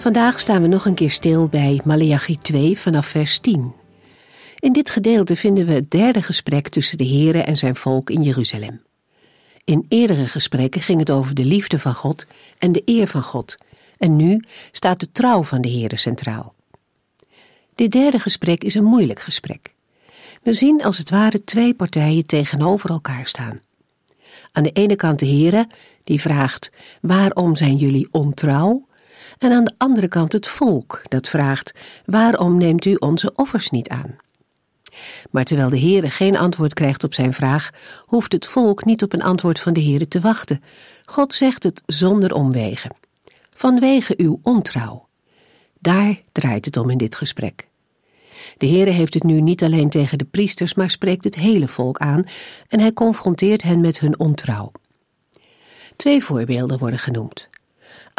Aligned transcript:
Vandaag 0.00 0.40
staan 0.40 0.62
we 0.62 0.68
nog 0.68 0.86
een 0.86 0.94
keer 0.94 1.10
stil 1.10 1.48
bij 1.48 1.80
Maleachi 1.84 2.38
2 2.38 2.78
vanaf 2.78 3.06
vers 3.06 3.38
10. 3.38 3.72
In 4.58 4.72
dit 4.72 4.90
gedeelte 4.90 5.36
vinden 5.36 5.66
we 5.66 5.72
het 5.72 5.90
derde 5.90 6.22
gesprek 6.22 6.68
tussen 6.68 6.98
de 6.98 7.06
Here 7.06 7.42
en 7.42 7.56
zijn 7.56 7.76
volk 7.76 8.10
in 8.10 8.22
Jeruzalem. 8.22 8.82
In 9.64 9.86
eerdere 9.88 10.26
gesprekken 10.26 10.80
ging 10.80 10.98
het 10.98 11.10
over 11.10 11.34
de 11.34 11.44
liefde 11.44 11.78
van 11.78 11.94
God 11.94 12.26
en 12.58 12.72
de 12.72 12.82
eer 12.84 13.06
van 13.06 13.22
God, 13.22 13.56
en 13.98 14.16
nu 14.16 14.42
staat 14.72 15.00
de 15.00 15.12
trouw 15.12 15.42
van 15.42 15.60
de 15.60 15.70
Here 15.70 15.96
centraal. 15.98 16.54
Dit 17.74 17.90
derde 17.90 18.18
gesprek 18.18 18.64
is 18.64 18.74
een 18.74 18.84
moeilijk 18.84 19.20
gesprek. 19.20 19.74
We 20.42 20.52
zien 20.52 20.82
als 20.82 20.98
het 20.98 21.10
ware 21.10 21.44
twee 21.44 21.74
partijen 21.74 22.26
tegenover 22.26 22.90
elkaar 22.90 23.26
staan. 23.26 23.60
Aan 24.52 24.62
de 24.62 24.72
ene 24.72 24.96
kant 24.96 25.18
de 25.18 25.26
Here, 25.26 25.66
die 26.04 26.20
vraagt: 26.20 26.70
Waarom 27.00 27.56
zijn 27.56 27.76
jullie 27.76 28.08
ontrouw? 28.10 28.88
En 29.40 29.52
aan 29.52 29.64
de 29.64 29.74
andere 29.78 30.08
kant 30.08 30.32
het 30.32 30.46
volk, 30.46 31.02
dat 31.08 31.28
vraagt: 31.28 31.74
Waarom 32.04 32.56
neemt 32.56 32.84
u 32.84 32.94
onze 32.94 33.32
offers 33.34 33.70
niet 33.70 33.88
aan? 33.88 34.16
Maar 35.30 35.44
terwijl 35.44 35.68
de 35.68 35.80
Heere 35.80 36.10
geen 36.10 36.36
antwoord 36.36 36.74
krijgt 36.74 37.04
op 37.04 37.14
zijn 37.14 37.34
vraag, 37.34 37.70
hoeft 38.04 38.32
het 38.32 38.46
volk 38.46 38.84
niet 38.84 39.02
op 39.02 39.12
een 39.12 39.22
antwoord 39.22 39.60
van 39.60 39.72
de 39.72 39.82
Heere 39.82 40.08
te 40.08 40.20
wachten. 40.20 40.62
God 41.04 41.34
zegt 41.34 41.62
het 41.62 41.82
zonder 41.86 42.34
omwegen. 42.34 42.96
Vanwege 43.54 44.14
uw 44.16 44.40
ontrouw. 44.42 45.08
Daar 45.78 46.22
draait 46.32 46.64
het 46.64 46.76
om 46.76 46.90
in 46.90 46.98
dit 46.98 47.14
gesprek. 47.14 47.68
De 48.56 48.66
Heere 48.66 48.90
heeft 48.90 49.14
het 49.14 49.22
nu 49.22 49.40
niet 49.40 49.62
alleen 49.62 49.90
tegen 49.90 50.18
de 50.18 50.24
priesters, 50.24 50.74
maar 50.74 50.90
spreekt 50.90 51.24
het 51.24 51.34
hele 51.34 51.68
volk 51.68 51.98
aan 51.98 52.24
en 52.68 52.80
hij 52.80 52.92
confronteert 52.92 53.62
hen 53.62 53.80
met 53.80 53.98
hun 54.00 54.18
ontrouw. 54.18 54.72
Twee 55.96 56.24
voorbeelden 56.24 56.78
worden 56.78 56.98
genoemd. 56.98 57.48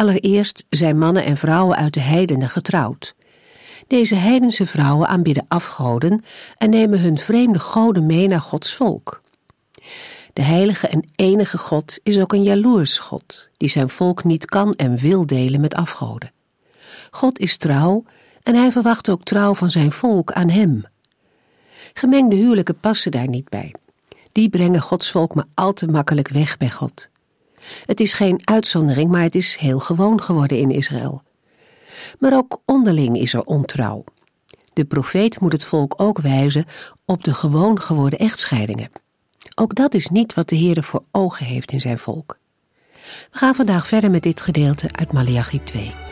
Allereerst 0.01 0.65
zijn 0.69 0.97
mannen 0.97 1.25
en 1.25 1.37
vrouwen 1.37 1.77
uit 1.77 1.93
de 1.93 1.99
heidenen 1.99 2.49
getrouwd. 2.49 3.15
Deze 3.87 4.15
heidense 4.15 4.67
vrouwen 4.67 5.07
aanbidden 5.07 5.45
afgoden 5.47 6.23
en 6.57 6.69
nemen 6.69 6.99
hun 6.99 7.17
vreemde 7.17 7.59
goden 7.59 8.05
mee 8.05 8.27
naar 8.27 8.41
Gods 8.41 8.75
volk. 8.75 9.21
De 10.33 10.41
heilige 10.41 10.87
en 10.87 11.09
enige 11.15 11.57
God 11.57 11.99
is 12.03 12.19
ook 12.19 12.33
een 12.33 12.43
jaloers 12.43 12.97
God, 12.97 13.49
die 13.57 13.69
zijn 13.69 13.89
volk 13.89 14.23
niet 14.23 14.45
kan 14.45 14.73
en 14.73 14.97
wil 14.97 15.25
delen 15.25 15.61
met 15.61 15.75
afgoden. 15.75 16.31
God 17.11 17.39
is 17.39 17.57
trouw 17.57 18.03
en 18.43 18.55
hij 18.55 18.71
verwacht 18.71 19.09
ook 19.09 19.23
trouw 19.23 19.53
van 19.53 19.71
zijn 19.71 19.91
volk 19.91 20.31
aan 20.31 20.49
hem. 20.49 20.83
Gemengde 21.93 22.35
huwelijken 22.35 22.79
passen 22.79 23.11
daar 23.11 23.27
niet 23.27 23.49
bij. 23.49 23.75
Die 24.31 24.49
brengen 24.49 24.81
Gods 24.81 25.11
volk 25.11 25.35
maar 25.35 25.47
al 25.53 25.73
te 25.73 25.87
makkelijk 25.87 26.29
weg 26.29 26.57
bij 26.57 26.71
God. 26.71 27.09
Het 27.85 27.99
is 27.99 28.13
geen 28.13 28.39
uitzondering, 28.43 29.09
maar 29.11 29.23
het 29.23 29.35
is 29.35 29.55
heel 29.55 29.79
gewoon 29.79 30.21
geworden 30.21 30.57
in 30.57 30.71
Israël. 30.71 31.23
Maar 32.19 32.33
ook 32.33 32.61
onderling 32.65 33.17
is 33.17 33.33
er 33.33 33.43
ontrouw. 33.43 34.03
De 34.73 34.85
profeet 34.85 35.39
moet 35.39 35.51
het 35.51 35.65
volk 35.65 35.93
ook 35.97 36.19
wijzen 36.19 36.65
op 37.05 37.23
de 37.23 37.33
gewoon 37.33 37.81
geworden 37.81 38.19
echtscheidingen. 38.19 38.91
Ook 39.55 39.75
dat 39.75 39.93
is 39.93 40.07
niet 40.07 40.33
wat 40.33 40.49
de 40.49 40.55
Heer 40.55 40.83
voor 40.83 41.03
ogen 41.11 41.45
heeft 41.45 41.71
in 41.71 41.81
zijn 41.81 41.97
volk. 41.97 42.37
We 43.31 43.37
gaan 43.37 43.55
vandaag 43.55 43.87
verder 43.87 44.11
met 44.11 44.23
dit 44.23 44.41
gedeelte 44.41 44.87
uit 44.91 45.11
Malachi 45.11 45.63
2. 45.63 46.10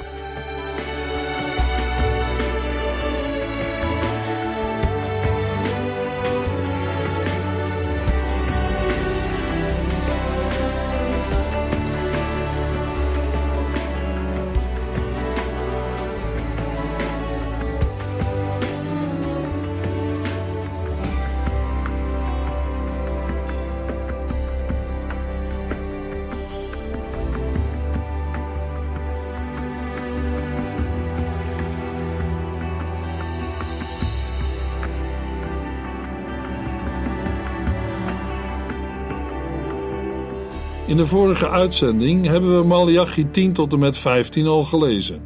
In 40.90 40.98
de 40.98 41.06
vorige 41.06 41.50
uitzending 41.50 42.26
hebben 42.26 42.60
we 42.60 42.68
Malachi 42.68 43.30
10 43.32 43.54
tot 43.54 43.74
en 43.74 43.80
met 43.80 43.98
15 43.98 44.48
al 44.48 44.64
gelezen. 44.64 45.22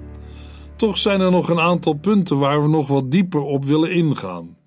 Toch 0.75 0.97
zijn 0.97 1.22
er 1.22 1.31
nog 1.31 1.50
een 1.50 1.59
aantal 1.59 1.94
punten 1.94 2.40
waar 2.40 2.62
we 2.62 2.68
nog 2.68 2.88
wat 2.88 3.12
dieper 3.12 3.41
op 3.41 3.66
willen 3.66 3.91
ingaan. 3.91 4.57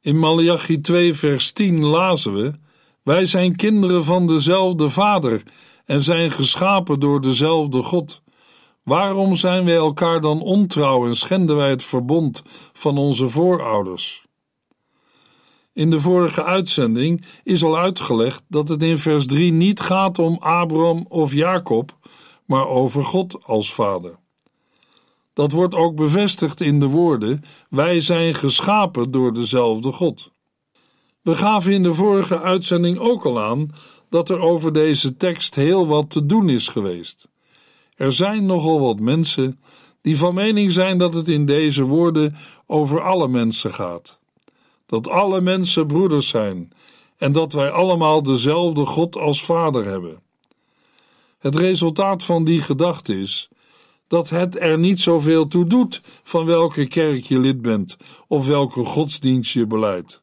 In 0.00 0.18
Malachi 0.18 0.80
2 0.80 1.14
vers 1.14 1.52
10 1.52 1.84
lazen 1.84 2.34
we: 2.34 2.52
Wij 3.02 3.24
zijn 3.24 3.56
kinderen 3.56 4.04
van 4.04 4.26
dezelfde 4.26 4.88
Vader 4.88 5.42
en 5.84 6.00
zijn 6.00 6.30
geschapen 6.30 7.00
door 7.00 7.20
dezelfde 7.20 7.82
God. 7.82 8.22
Waarom 8.82 9.34
zijn 9.34 9.64
wij 9.64 9.76
elkaar 9.76 10.20
dan 10.20 10.40
ontrouw 10.40 11.06
en 11.06 11.14
schenden 11.14 11.56
wij 11.56 11.70
het 11.70 11.82
verbond 11.82 12.42
van 12.72 12.98
onze 12.98 13.28
voorouders? 13.28 14.25
In 15.76 15.90
de 15.90 16.00
vorige 16.00 16.44
uitzending 16.44 17.24
is 17.44 17.64
al 17.64 17.78
uitgelegd 17.78 18.42
dat 18.48 18.68
het 18.68 18.82
in 18.82 18.98
vers 18.98 19.26
3 19.26 19.52
niet 19.52 19.80
gaat 19.80 20.18
om 20.18 20.36
Abraham 20.40 21.04
of 21.08 21.32
Jacob, 21.32 21.96
maar 22.44 22.66
over 22.66 23.04
God 23.04 23.38
als 23.42 23.74
vader. 23.74 24.18
Dat 25.32 25.52
wordt 25.52 25.74
ook 25.74 25.96
bevestigd 25.96 26.60
in 26.60 26.80
de 26.80 26.86
woorden: 26.86 27.44
Wij 27.68 28.00
zijn 28.00 28.34
geschapen 28.34 29.10
door 29.10 29.34
dezelfde 29.34 29.92
God. 29.92 30.30
We 31.22 31.34
gaven 31.34 31.72
in 31.72 31.82
de 31.82 31.94
vorige 31.94 32.40
uitzending 32.40 32.98
ook 32.98 33.24
al 33.24 33.40
aan 33.40 33.70
dat 34.08 34.28
er 34.28 34.40
over 34.40 34.72
deze 34.72 35.16
tekst 35.16 35.54
heel 35.54 35.86
wat 35.86 36.10
te 36.10 36.26
doen 36.26 36.48
is 36.48 36.68
geweest. 36.68 37.28
Er 37.96 38.12
zijn 38.12 38.46
nogal 38.46 38.80
wat 38.80 39.00
mensen 39.00 39.60
die 40.00 40.16
van 40.16 40.34
mening 40.34 40.72
zijn 40.72 40.98
dat 40.98 41.14
het 41.14 41.28
in 41.28 41.46
deze 41.46 41.82
woorden 41.82 42.36
over 42.66 43.00
alle 43.00 43.28
mensen 43.28 43.74
gaat 43.74 44.18
dat 44.86 45.08
alle 45.08 45.40
mensen 45.40 45.86
broeders 45.86 46.28
zijn 46.28 46.72
en 47.16 47.32
dat 47.32 47.52
wij 47.52 47.70
allemaal 47.70 48.22
dezelfde 48.22 48.86
God 48.86 49.16
als 49.16 49.44
Vader 49.44 49.84
hebben. 49.84 50.22
Het 51.38 51.56
resultaat 51.56 52.24
van 52.24 52.44
die 52.44 52.60
gedachte 52.60 53.20
is 53.20 53.48
dat 54.08 54.30
het 54.30 54.60
er 54.60 54.78
niet 54.78 55.00
zoveel 55.00 55.48
toe 55.48 55.66
doet 55.66 56.00
van 56.22 56.44
welke 56.44 56.86
kerk 56.86 57.24
je 57.24 57.38
lid 57.38 57.62
bent 57.62 57.96
of 58.28 58.46
welke 58.46 58.84
godsdienst 58.84 59.52
je 59.52 59.66
beleidt. 59.66 60.22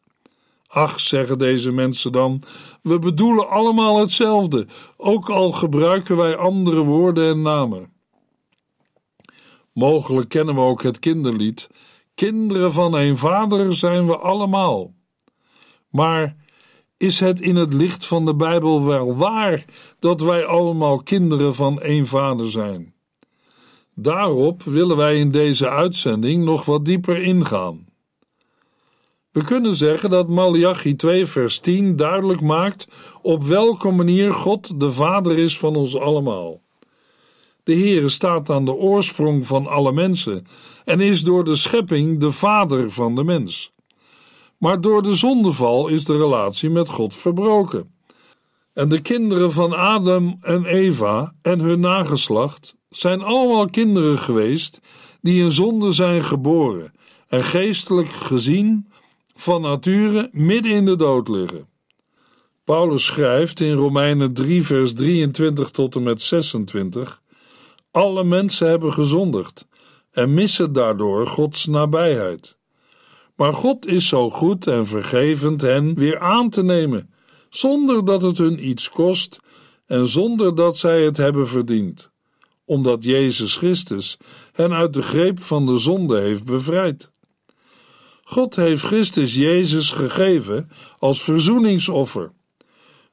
Ach, 0.67 0.99
zeggen 0.99 1.37
deze 1.37 1.71
mensen 1.71 2.11
dan, 2.11 2.41
we 2.81 2.99
bedoelen 2.99 3.49
allemaal 3.49 3.99
hetzelfde, 3.99 4.67
ook 4.97 5.29
al 5.29 5.51
gebruiken 5.51 6.17
wij 6.17 6.35
andere 6.35 6.81
woorden 6.81 7.29
en 7.29 7.41
namen. 7.41 7.91
Mogelijk 9.73 10.29
kennen 10.29 10.55
we 10.55 10.61
ook 10.61 10.83
het 10.83 10.99
kinderlied 10.99 11.69
Kinderen 12.15 12.73
van 12.73 12.93
een 12.97 13.17
vader 13.17 13.75
zijn 13.75 14.07
we 14.07 14.17
allemaal. 14.17 14.93
Maar 15.89 16.35
is 16.97 17.19
het 17.19 17.41
in 17.41 17.55
het 17.55 17.73
licht 17.73 18.05
van 18.05 18.25
de 18.25 18.35
Bijbel 18.35 18.85
wel 18.85 19.15
waar 19.15 19.65
dat 19.99 20.21
wij 20.21 20.45
allemaal 20.45 21.03
kinderen 21.03 21.55
van 21.55 21.81
één 21.81 22.07
vader 22.07 22.51
zijn? 22.51 22.93
Daarop 23.95 24.63
willen 24.63 24.97
wij 24.97 25.19
in 25.19 25.31
deze 25.31 25.69
uitzending 25.69 26.43
nog 26.43 26.65
wat 26.65 26.85
dieper 26.85 27.17
ingaan. 27.17 27.85
We 29.31 29.43
kunnen 29.43 29.73
zeggen 29.73 30.09
dat 30.09 30.29
Malachi 30.29 30.95
2 30.95 31.25
vers 31.25 31.59
10 31.59 31.95
duidelijk 31.95 32.41
maakt 32.41 32.87
op 33.21 33.43
welke 33.43 33.91
manier 33.91 34.33
God 34.33 34.79
de 34.79 34.91
Vader 34.91 35.37
is 35.37 35.59
van 35.59 35.75
ons 35.75 35.97
allemaal. 35.97 36.62
De 37.63 37.75
Heere 37.75 38.09
staat 38.09 38.49
aan 38.49 38.65
de 38.65 38.73
oorsprong 38.73 39.47
van 39.47 39.67
alle 39.67 39.91
mensen 39.91 40.47
en 40.85 40.99
is 40.99 41.23
door 41.23 41.43
de 41.43 41.55
schepping 41.55 42.19
de 42.19 42.31
vader 42.31 42.91
van 42.91 43.15
de 43.15 43.23
mens. 43.23 43.73
Maar 44.57 44.81
door 44.81 45.03
de 45.03 45.13
zondeval 45.13 45.87
is 45.87 46.05
de 46.05 46.17
relatie 46.17 46.69
met 46.69 46.89
God 46.89 47.15
verbroken. 47.15 47.91
En 48.73 48.89
de 48.89 49.01
kinderen 49.01 49.51
van 49.51 49.73
Adam 49.73 50.37
en 50.41 50.65
Eva 50.65 51.33
en 51.41 51.59
hun 51.59 51.79
nageslacht 51.79 52.75
zijn 52.89 53.21
allemaal 53.21 53.69
kinderen 53.69 54.17
geweest 54.17 54.79
die 55.21 55.43
in 55.43 55.51
zonde 55.51 55.91
zijn 55.91 56.23
geboren 56.23 56.91
en 57.27 57.43
geestelijk 57.43 58.09
gezien 58.09 58.87
van 59.35 59.61
nature 59.61 60.29
midden 60.31 60.71
in 60.71 60.85
de 60.85 60.95
dood 60.95 61.27
liggen. 61.27 61.67
Paulus 62.63 63.05
schrijft 63.05 63.59
in 63.59 63.73
Romeinen 63.73 64.33
3, 64.33 64.63
vers 64.63 64.93
23 64.93 65.71
tot 65.71 65.95
en 65.95 66.03
met 66.03 66.21
26: 66.21 67.21
Alle 67.93 68.23
mensen 68.23 68.67
hebben 68.67 68.93
gezondigd 68.93 69.67
en 70.11 70.33
missen 70.33 70.73
daardoor 70.73 71.27
Gods 71.27 71.65
nabijheid. 71.65 72.57
Maar 73.35 73.53
God 73.53 73.85
is 73.85 74.07
zo 74.07 74.29
goed 74.29 74.67
en 74.67 74.87
vergevend 74.87 75.61
hen 75.61 75.93
weer 75.93 76.19
aan 76.19 76.49
te 76.49 76.63
nemen, 76.63 77.13
zonder 77.49 78.05
dat 78.05 78.21
het 78.21 78.37
hun 78.37 78.67
iets 78.67 78.89
kost 78.89 79.39
en 79.85 80.07
zonder 80.07 80.55
dat 80.55 80.77
zij 80.77 81.03
het 81.03 81.17
hebben 81.17 81.47
verdiend, 81.47 82.11
omdat 82.65 83.03
Jezus 83.03 83.55
Christus 83.55 84.17
hen 84.51 84.73
uit 84.73 84.93
de 84.93 85.01
greep 85.01 85.43
van 85.43 85.65
de 85.65 85.77
zonde 85.77 86.19
heeft 86.19 86.45
bevrijd. 86.45 87.11
God 88.23 88.55
heeft 88.55 88.83
Christus 88.83 89.35
Jezus 89.35 89.91
gegeven 89.91 90.69
als 90.99 91.23
verzoeningsoffer. 91.23 92.31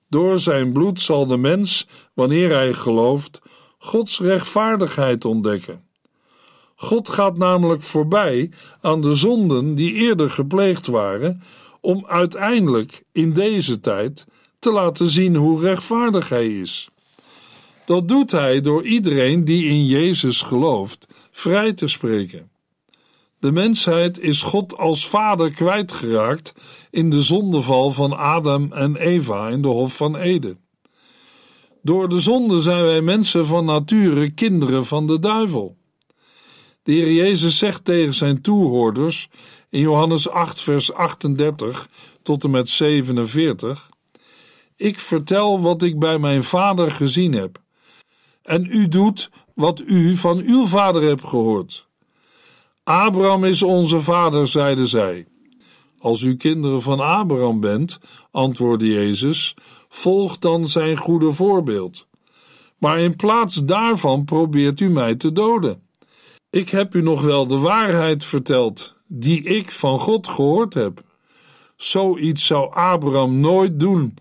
Door 0.09 0.39
zijn 0.39 0.73
bloed 0.73 1.01
zal 1.01 1.27
de 1.27 1.37
mens, 1.37 1.87
wanneer 2.15 2.51
hij 2.51 2.73
gelooft, 2.73 3.41
Gods 3.83 4.21
rechtvaardigheid 4.21 5.25
ontdekken. 5.25 5.85
God 6.75 7.09
gaat 7.09 7.37
namelijk 7.37 7.83
voorbij 7.83 8.51
aan 8.81 9.01
de 9.01 9.15
zonden 9.15 9.75
die 9.75 9.93
eerder 9.93 10.31
gepleegd 10.31 10.87
waren, 10.87 11.43
om 11.81 12.07
uiteindelijk 12.07 13.03
in 13.13 13.33
deze 13.33 13.81
tijd 13.81 14.27
te 14.59 14.73
laten 14.73 15.07
zien 15.07 15.37
hoe 15.37 15.61
rechtvaardig 15.61 16.29
hij 16.29 16.61
is. 16.61 16.89
Dat 17.85 18.09
doet 18.09 18.31
hij 18.31 18.61
door 18.61 18.85
iedereen 18.85 19.45
die 19.45 19.65
in 19.65 19.87
Jezus 19.87 20.43
gelooft 20.43 21.07
vrij 21.31 21.73
te 21.73 21.87
spreken. 21.87 22.51
De 23.39 23.53
mensheid 23.53 24.19
is 24.19 24.43
God 24.43 24.77
als 24.79 25.09
vader 25.09 25.51
kwijtgeraakt 25.51 26.55
in 26.91 27.11
de 27.11 27.23
zondeval 27.23 27.91
van 27.91 28.17
Adam 28.17 28.73
en 28.73 28.97
Eva 28.97 29.49
in 29.49 29.63
de 29.63 29.69
Hof 29.69 29.97
van 29.97 30.17
Eden. 30.17 30.69
Door 31.83 32.09
de 32.09 32.21
zonde 32.21 32.61
zijn 32.61 32.85
wij 32.85 33.01
mensen 33.01 33.47
van 33.47 33.65
nature 33.65 34.31
kinderen 34.31 34.87
van 34.87 35.07
de 35.07 35.19
duivel. 35.19 35.77
De 36.83 36.93
Heer 36.93 37.13
Jezus 37.13 37.59
zegt 37.59 37.85
tegen 37.85 38.15
zijn 38.15 38.43
toehoorders 38.43 39.29
in 39.71 39.81
Johannes 39.81 40.29
8, 40.29 40.61
vers 40.61 40.93
38 40.93 41.89
tot 42.23 42.45
en 42.45 42.51
met 42.51 42.69
47: 42.69 43.89
Ik 44.77 44.99
vertel 44.99 45.61
wat 45.61 45.83
ik 45.83 45.99
bij 45.99 46.19
mijn 46.19 46.45
vader 46.45 46.91
gezien 46.91 47.33
heb, 47.33 47.61
en 48.43 48.67
u 48.71 48.89
doet 48.89 49.31
wat 49.55 49.83
u 49.87 50.17
van 50.17 50.39
uw 50.39 50.67
vader 50.67 51.03
hebt 51.03 51.25
gehoord. 51.25 51.89
Abraham 52.83 53.45
is 53.45 53.63
onze 53.63 54.01
vader, 54.01 54.47
zeiden 54.47 54.87
zij. 54.87 55.27
Als 55.99 56.23
u 56.23 56.37
kinderen 56.37 56.83
van 56.83 57.01
Abraham 57.01 57.61
bent, 57.61 58.01
antwoordde 58.31 58.87
Jezus, 58.87 59.55
volg 59.91 60.39
dan 60.39 60.67
zijn 60.67 60.97
goede 60.97 61.33
voorbeeld. 61.33 62.07
Maar 62.79 62.99
in 62.99 63.17
plaats 63.17 63.65
daarvan 63.65 64.25
probeert 64.25 64.81
u 64.81 64.91
mij 64.91 65.15
te 65.15 65.33
doden. 65.33 65.83
Ik 66.51 66.69
heb 66.69 66.95
u 66.95 67.03
nog 67.03 67.23
wel 67.23 67.47
de 67.47 67.59
waarheid 67.59 68.25
verteld, 68.25 68.95
die 69.07 69.43
ik 69.43 69.71
van 69.71 69.99
God 69.99 70.29
gehoord 70.29 70.75
heb. 70.75 71.03
Zoiets 71.77 72.47
zou 72.47 72.75
Abraham 72.75 73.41
nooit 73.41 73.81
doen. 73.81 74.15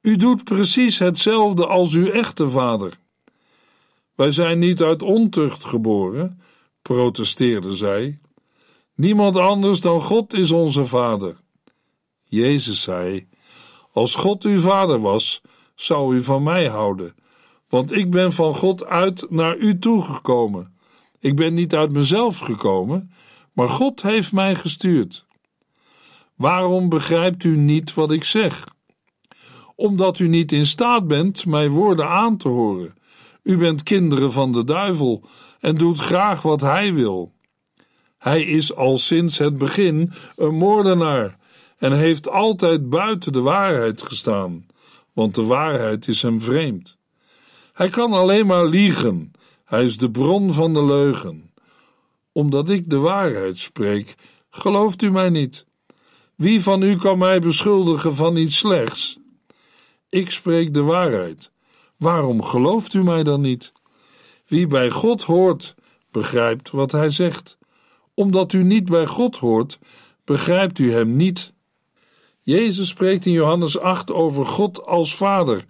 U 0.00 0.16
doet 0.16 0.44
precies 0.44 0.98
hetzelfde 0.98 1.66
als 1.66 1.94
uw 1.94 2.06
echte 2.06 2.48
vader. 2.48 2.98
Wij 4.14 4.30
zijn 4.30 4.58
niet 4.58 4.82
uit 4.82 5.02
ontucht 5.02 5.64
geboren, 5.64 6.40
protesteerde 6.82 7.70
zij. 7.70 8.18
Niemand 8.94 9.36
anders 9.36 9.80
dan 9.80 10.00
God 10.00 10.34
is 10.34 10.50
onze 10.50 10.84
vader. 10.84 11.36
Jezus 12.24 12.82
zei: 12.82 13.27
Als 13.98 14.14
God 14.14 14.44
uw 14.44 14.58
vader 14.58 15.00
was, 15.00 15.40
zou 15.74 16.14
u 16.14 16.22
van 16.22 16.42
mij 16.42 16.68
houden, 16.68 17.14
want 17.68 17.92
ik 17.92 18.10
ben 18.10 18.32
van 18.32 18.54
God 18.54 18.84
uit 18.84 19.26
naar 19.30 19.56
u 19.56 19.78
toegekomen. 19.78 20.74
Ik 21.20 21.36
ben 21.36 21.54
niet 21.54 21.74
uit 21.74 21.92
mezelf 21.92 22.38
gekomen, 22.38 23.12
maar 23.52 23.68
God 23.68 24.02
heeft 24.02 24.32
mij 24.32 24.54
gestuurd. 24.54 25.26
Waarom 26.34 26.88
begrijpt 26.88 27.44
u 27.44 27.56
niet 27.56 27.94
wat 27.94 28.10
ik 28.10 28.24
zeg? 28.24 28.66
Omdat 29.74 30.18
u 30.18 30.28
niet 30.28 30.52
in 30.52 30.66
staat 30.66 31.06
bent 31.06 31.46
mijn 31.46 31.70
woorden 31.70 32.08
aan 32.08 32.36
te 32.36 32.48
horen. 32.48 32.94
U 33.42 33.56
bent 33.56 33.82
kinderen 33.82 34.32
van 34.32 34.52
de 34.52 34.64
duivel 34.64 35.22
en 35.60 35.76
doet 35.76 35.98
graag 35.98 36.42
wat 36.42 36.60
hij 36.60 36.94
wil. 36.94 37.32
Hij 38.18 38.42
is 38.42 38.74
al 38.74 38.98
sinds 38.98 39.38
het 39.38 39.58
begin 39.58 40.12
een 40.36 40.54
moordenaar 40.54 41.37
en 41.78 41.92
heeft 41.92 42.28
altijd 42.28 42.90
buiten 42.90 43.32
de 43.32 43.40
waarheid 43.40 44.02
gestaan, 44.02 44.66
want 45.12 45.34
de 45.34 45.42
waarheid 45.42 46.08
is 46.08 46.22
hem 46.22 46.40
vreemd. 46.40 46.96
Hij 47.72 47.88
kan 47.88 48.12
alleen 48.12 48.46
maar 48.46 48.66
liegen, 48.66 49.32
hij 49.64 49.84
is 49.84 49.96
de 49.96 50.10
bron 50.10 50.52
van 50.52 50.74
de 50.74 50.84
leugen. 50.84 51.50
Omdat 52.32 52.68
ik 52.68 52.90
de 52.90 52.98
waarheid 52.98 53.58
spreek, 53.58 54.14
gelooft 54.50 55.02
u 55.02 55.10
mij 55.10 55.30
niet. 55.30 55.66
Wie 56.34 56.62
van 56.62 56.82
u 56.82 56.96
kan 56.96 57.18
mij 57.18 57.40
beschuldigen 57.40 58.14
van 58.14 58.36
iets 58.36 58.58
slechts? 58.58 59.18
Ik 60.08 60.30
spreek 60.30 60.74
de 60.74 60.82
waarheid. 60.82 61.52
Waarom 61.96 62.42
gelooft 62.42 62.94
u 62.94 63.02
mij 63.02 63.22
dan 63.22 63.40
niet? 63.40 63.72
Wie 64.46 64.66
bij 64.66 64.90
God 64.90 65.22
hoort, 65.22 65.74
begrijpt 66.10 66.70
wat 66.70 66.92
hij 66.92 67.10
zegt. 67.10 67.58
Omdat 68.14 68.52
u 68.52 68.62
niet 68.62 68.84
bij 68.84 69.06
God 69.06 69.36
hoort, 69.36 69.78
begrijpt 70.24 70.78
u 70.78 70.92
hem 70.92 71.16
niet. 71.16 71.52
Jezus 72.48 72.88
spreekt 72.88 73.26
in 73.26 73.32
Johannes 73.32 73.78
8 73.78 74.12
over 74.12 74.46
God 74.46 74.86
als 74.86 75.16
Vader, 75.16 75.64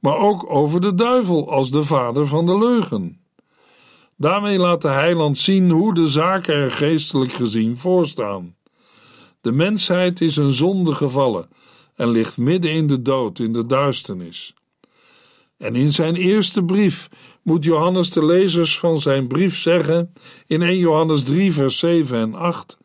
maar 0.00 0.16
ook 0.16 0.50
over 0.50 0.80
de 0.80 0.94
duivel 0.94 1.50
als 1.50 1.70
de 1.70 1.82
vader 1.82 2.26
van 2.26 2.46
de 2.46 2.58
leugen. 2.58 3.20
Daarmee 4.16 4.58
laat 4.58 4.82
de 4.82 4.88
heiland 4.88 5.38
zien 5.38 5.70
hoe 5.70 5.94
de 5.94 6.08
zaken 6.08 6.54
er 6.54 6.72
geestelijk 6.72 7.32
gezien 7.32 7.76
voorstaan. 7.76 8.54
De 9.40 9.52
mensheid 9.52 10.20
is 10.20 10.36
een 10.36 10.52
zonde 10.52 10.94
gevallen 10.94 11.48
en 11.94 12.08
ligt 12.08 12.36
midden 12.36 12.70
in 12.70 12.86
de 12.86 13.02
dood, 13.02 13.38
in 13.38 13.52
de 13.52 13.66
duisternis. 13.66 14.54
En 15.56 15.76
in 15.76 15.92
zijn 15.92 16.14
eerste 16.14 16.64
brief 16.64 17.08
moet 17.42 17.64
Johannes 17.64 18.10
de 18.10 18.24
lezers 18.24 18.78
van 18.78 19.00
zijn 19.00 19.26
brief 19.26 19.56
zeggen, 19.56 20.12
in 20.46 20.62
1 20.62 20.78
Johannes 20.78 21.22
3, 21.22 21.52
vers 21.52 21.78
7 21.78 22.18
en 22.18 22.34
8: 22.34 22.78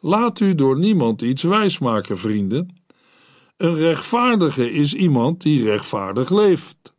Laat 0.00 0.40
u 0.40 0.54
door 0.54 0.78
niemand 0.78 1.22
iets 1.22 1.42
wijsmaken, 1.42 2.18
vrienden. 2.18 2.79
Een 3.60 3.74
rechtvaardige 3.74 4.72
is 4.72 4.94
iemand 4.94 5.42
die 5.42 5.64
rechtvaardig 5.64 6.30
leeft, 6.30 6.94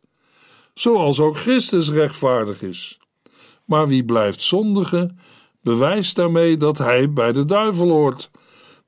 zoals 0.74 1.20
ook 1.20 1.36
Christus 1.36 1.90
rechtvaardig 1.90 2.62
is. 2.62 2.98
Maar 3.64 3.88
wie 3.88 4.04
blijft 4.04 4.40
zondigen, 4.40 5.18
bewijst 5.60 6.16
daarmee 6.16 6.56
dat 6.56 6.78
hij 6.78 7.12
bij 7.12 7.32
de 7.32 7.44
duivel 7.44 7.88
hoort, 7.88 8.30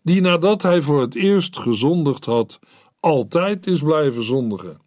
die 0.03 0.21
nadat 0.21 0.63
hij 0.63 0.83
voor 0.83 1.01
het 1.01 1.15
eerst 1.15 1.59
gezondigd 1.59 2.25
had, 2.25 2.59
altijd 3.01 3.67
is 3.67 3.83
blijven 3.83 4.23
zondigen. 4.23 4.81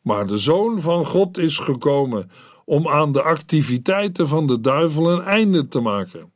Maar 0.00 0.26
de 0.26 0.38
Zoon 0.38 0.80
van 0.80 1.06
God 1.06 1.38
is 1.38 1.58
gekomen 1.58 2.30
om 2.64 2.88
aan 2.88 3.12
de 3.12 3.22
activiteiten 3.22 4.28
van 4.28 4.46
de 4.46 4.60
duivel 4.60 5.10
een 5.10 5.22
einde 5.22 5.68
te 5.68 5.80
maken. 5.80 6.32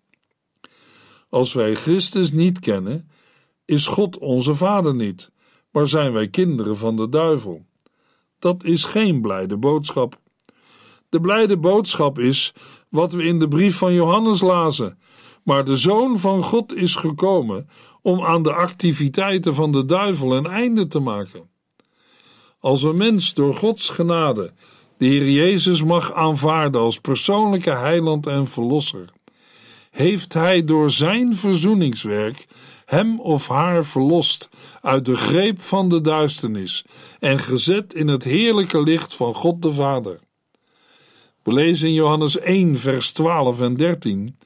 Als 1.29 1.53
wij 1.53 1.75
Christus 1.75 2.33
niet 2.33 2.59
kennen, 2.59 3.11
is 3.65 3.87
God 3.87 4.19
onze 4.19 4.55
Vader 4.55 4.95
niet, 4.95 5.31
zijn 5.87 6.13
wij 6.13 6.29
kinderen 6.29 6.77
van 6.77 6.97
de 6.97 7.09
duivel. 7.09 7.67
Dat 8.39 8.65
is 8.65 8.85
geen 8.85 9.21
blijde 9.21 9.57
boodschap. 9.57 10.21
De 11.09 11.21
blijde 11.21 11.57
boodschap 11.57 12.19
is 12.19 12.55
wat 12.89 13.13
we 13.13 13.23
in 13.23 13.39
de 13.39 13.49
brief 13.49 13.77
van 13.77 13.93
Johannes 13.93 14.41
lazen. 14.41 14.99
Maar 15.43 15.65
de 15.65 15.77
Zoon 15.77 16.19
van 16.19 16.43
God 16.43 16.75
is 16.75 16.95
gekomen 16.95 17.69
om 18.03 18.25
aan 18.25 18.43
de 18.43 18.53
activiteiten 18.53 19.55
van 19.55 19.73
de 19.73 19.85
duivel 19.85 20.37
een 20.37 20.47
einde 20.47 20.89
te 20.89 20.99
maken. 20.99 21.51
Als 22.61 22.83
een 22.83 22.97
mens 22.97 23.35
door 23.35 23.55
Gods 23.55 23.89
genade 23.89 24.53
de 24.99 25.07
Heer 25.07 25.31
Jezus 25.31 25.85
mag 25.85 26.13
aanvaarden 26.13 26.81
als 26.81 27.01
persoonlijke 27.01 27.71
heiland 27.71 28.27
en 28.27 28.47
verlosser, 28.47 29.13
heeft 29.91 30.33
Hij 30.33 30.65
door 30.65 30.91
Zijn 30.91 31.37
verzoeningswerk 31.37 32.47
hem 32.89 33.21
of 33.21 33.49
haar 33.49 33.85
verlost 33.85 34.49
uit 34.83 35.05
de 35.05 35.17
greep 35.17 35.61
van 35.61 35.89
de 35.89 36.01
duisternis 36.01 36.85
en 37.19 37.39
gezet 37.39 37.95
in 37.95 38.09
het 38.09 38.25
heerlijke 38.25 38.83
licht 38.83 39.15
van 39.15 39.35
God 39.35 39.63
de 39.63 39.73
Vader. 39.73 40.21
We 41.43 41.53
lezen 41.53 41.89
in 41.89 41.95
Johannes 41.95 42.39
1, 42.39 42.77
vers 42.77 43.11
12 43.11 43.61
en 43.61 43.75
13. 43.75 44.39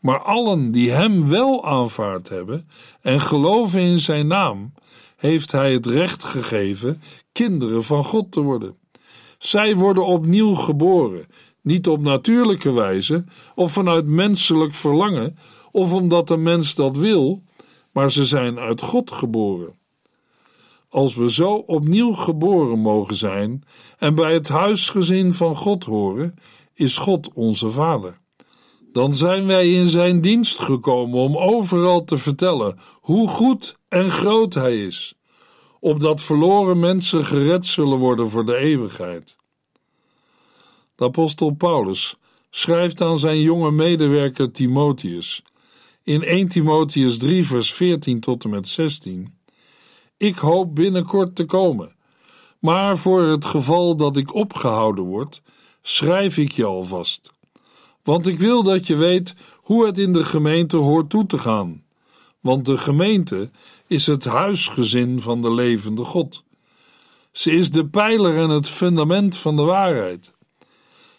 Maar 0.00 0.18
allen 0.18 0.70
die 0.70 0.90
hem 0.90 1.28
wel 1.28 1.66
aanvaard 1.66 2.28
hebben 2.28 2.68
en 3.00 3.20
geloven 3.20 3.80
in 3.80 4.00
zijn 4.00 4.26
naam, 4.26 4.72
heeft 5.16 5.52
hij 5.52 5.72
het 5.72 5.86
recht 5.86 6.24
gegeven 6.24 7.02
kinderen 7.32 7.84
van 7.84 8.04
God 8.04 8.32
te 8.32 8.40
worden. 8.40 8.76
Zij 9.38 9.76
worden 9.76 10.06
opnieuw 10.06 10.54
geboren, 10.54 11.26
niet 11.60 11.88
op 11.88 12.00
natuurlijke 12.00 12.72
wijze 12.72 13.24
of 13.54 13.72
vanuit 13.72 14.06
menselijk 14.06 14.74
verlangen 14.74 15.36
of 15.70 15.92
omdat 15.92 16.28
de 16.28 16.36
mens 16.36 16.74
dat 16.74 16.96
wil, 16.96 17.42
maar 17.92 18.10
ze 18.10 18.24
zijn 18.24 18.58
uit 18.58 18.80
God 18.80 19.10
geboren. 19.10 19.74
Als 20.88 21.16
we 21.16 21.30
zo 21.30 21.54
opnieuw 21.54 22.12
geboren 22.12 22.78
mogen 22.78 23.16
zijn 23.16 23.64
en 23.98 24.14
bij 24.14 24.32
het 24.32 24.48
huisgezin 24.48 25.32
van 25.32 25.56
God 25.56 25.84
horen, 25.84 26.34
is 26.74 26.96
God 26.96 27.32
onze 27.34 27.70
Vader. 27.70 28.20
Dan 28.92 29.14
zijn 29.14 29.46
wij 29.46 29.72
in 29.72 29.86
Zijn 29.86 30.20
dienst 30.20 30.58
gekomen 30.58 31.18
om 31.18 31.36
overal 31.36 32.04
te 32.04 32.16
vertellen 32.16 32.78
hoe 33.00 33.28
goed 33.28 33.76
en 33.88 34.10
groot 34.10 34.54
Hij 34.54 34.86
is, 34.86 35.14
opdat 35.80 36.20
verloren 36.20 36.78
mensen 36.78 37.24
gered 37.24 37.66
zullen 37.66 37.98
worden 37.98 38.28
voor 38.28 38.46
de 38.46 38.56
eeuwigheid. 38.56 39.36
De 40.96 41.04
apostel 41.04 41.50
Paulus 41.50 42.16
schrijft 42.50 43.00
aan 43.00 43.18
zijn 43.18 43.40
jonge 43.40 43.70
medewerker 43.70 44.52
Timotheus 44.52 45.42
in 46.04 46.22
1 46.22 46.48
Timotheus 46.48 47.18
3, 47.18 47.46
vers 47.46 47.72
14 47.72 48.20
tot 48.20 48.44
en 48.44 48.50
met 48.50 48.68
16: 48.68 49.34
Ik 50.16 50.36
hoop 50.36 50.74
binnenkort 50.74 51.34
te 51.34 51.44
komen, 51.44 51.96
maar 52.58 52.98
voor 52.98 53.22
het 53.22 53.44
geval 53.44 53.96
dat 53.96 54.16
ik 54.16 54.34
opgehouden 54.34 55.04
word, 55.04 55.42
schrijf 55.82 56.38
ik 56.38 56.52
je 56.52 56.64
alvast. 56.64 57.32
Want 58.02 58.26
ik 58.26 58.38
wil 58.38 58.62
dat 58.62 58.86
je 58.86 58.96
weet 58.96 59.34
hoe 59.56 59.86
het 59.86 59.98
in 59.98 60.12
de 60.12 60.24
gemeente 60.24 60.76
hoort 60.76 61.10
toe 61.10 61.26
te 61.26 61.38
gaan. 61.38 61.82
Want 62.40 62.64
de 62.64 62.78
gemeente 62.78 63.50
is 63.86 64.06
het 64.06 64.24
huisgezin 64.24 65.20
van 65.20 65.42
de 65.42 65.52
levende 65.54 66.04
God. 66.04 66.44
Ze 67.32 67.50
is 67.50 67.70
de 67.70 67.86
pijler 67.86 68.36
en 68.38 68.50
het 68.50 68.68
fundament 68.68 69.36
van 69.36 69.56
de 69.56 69.62
waarheid. 69.62 70.32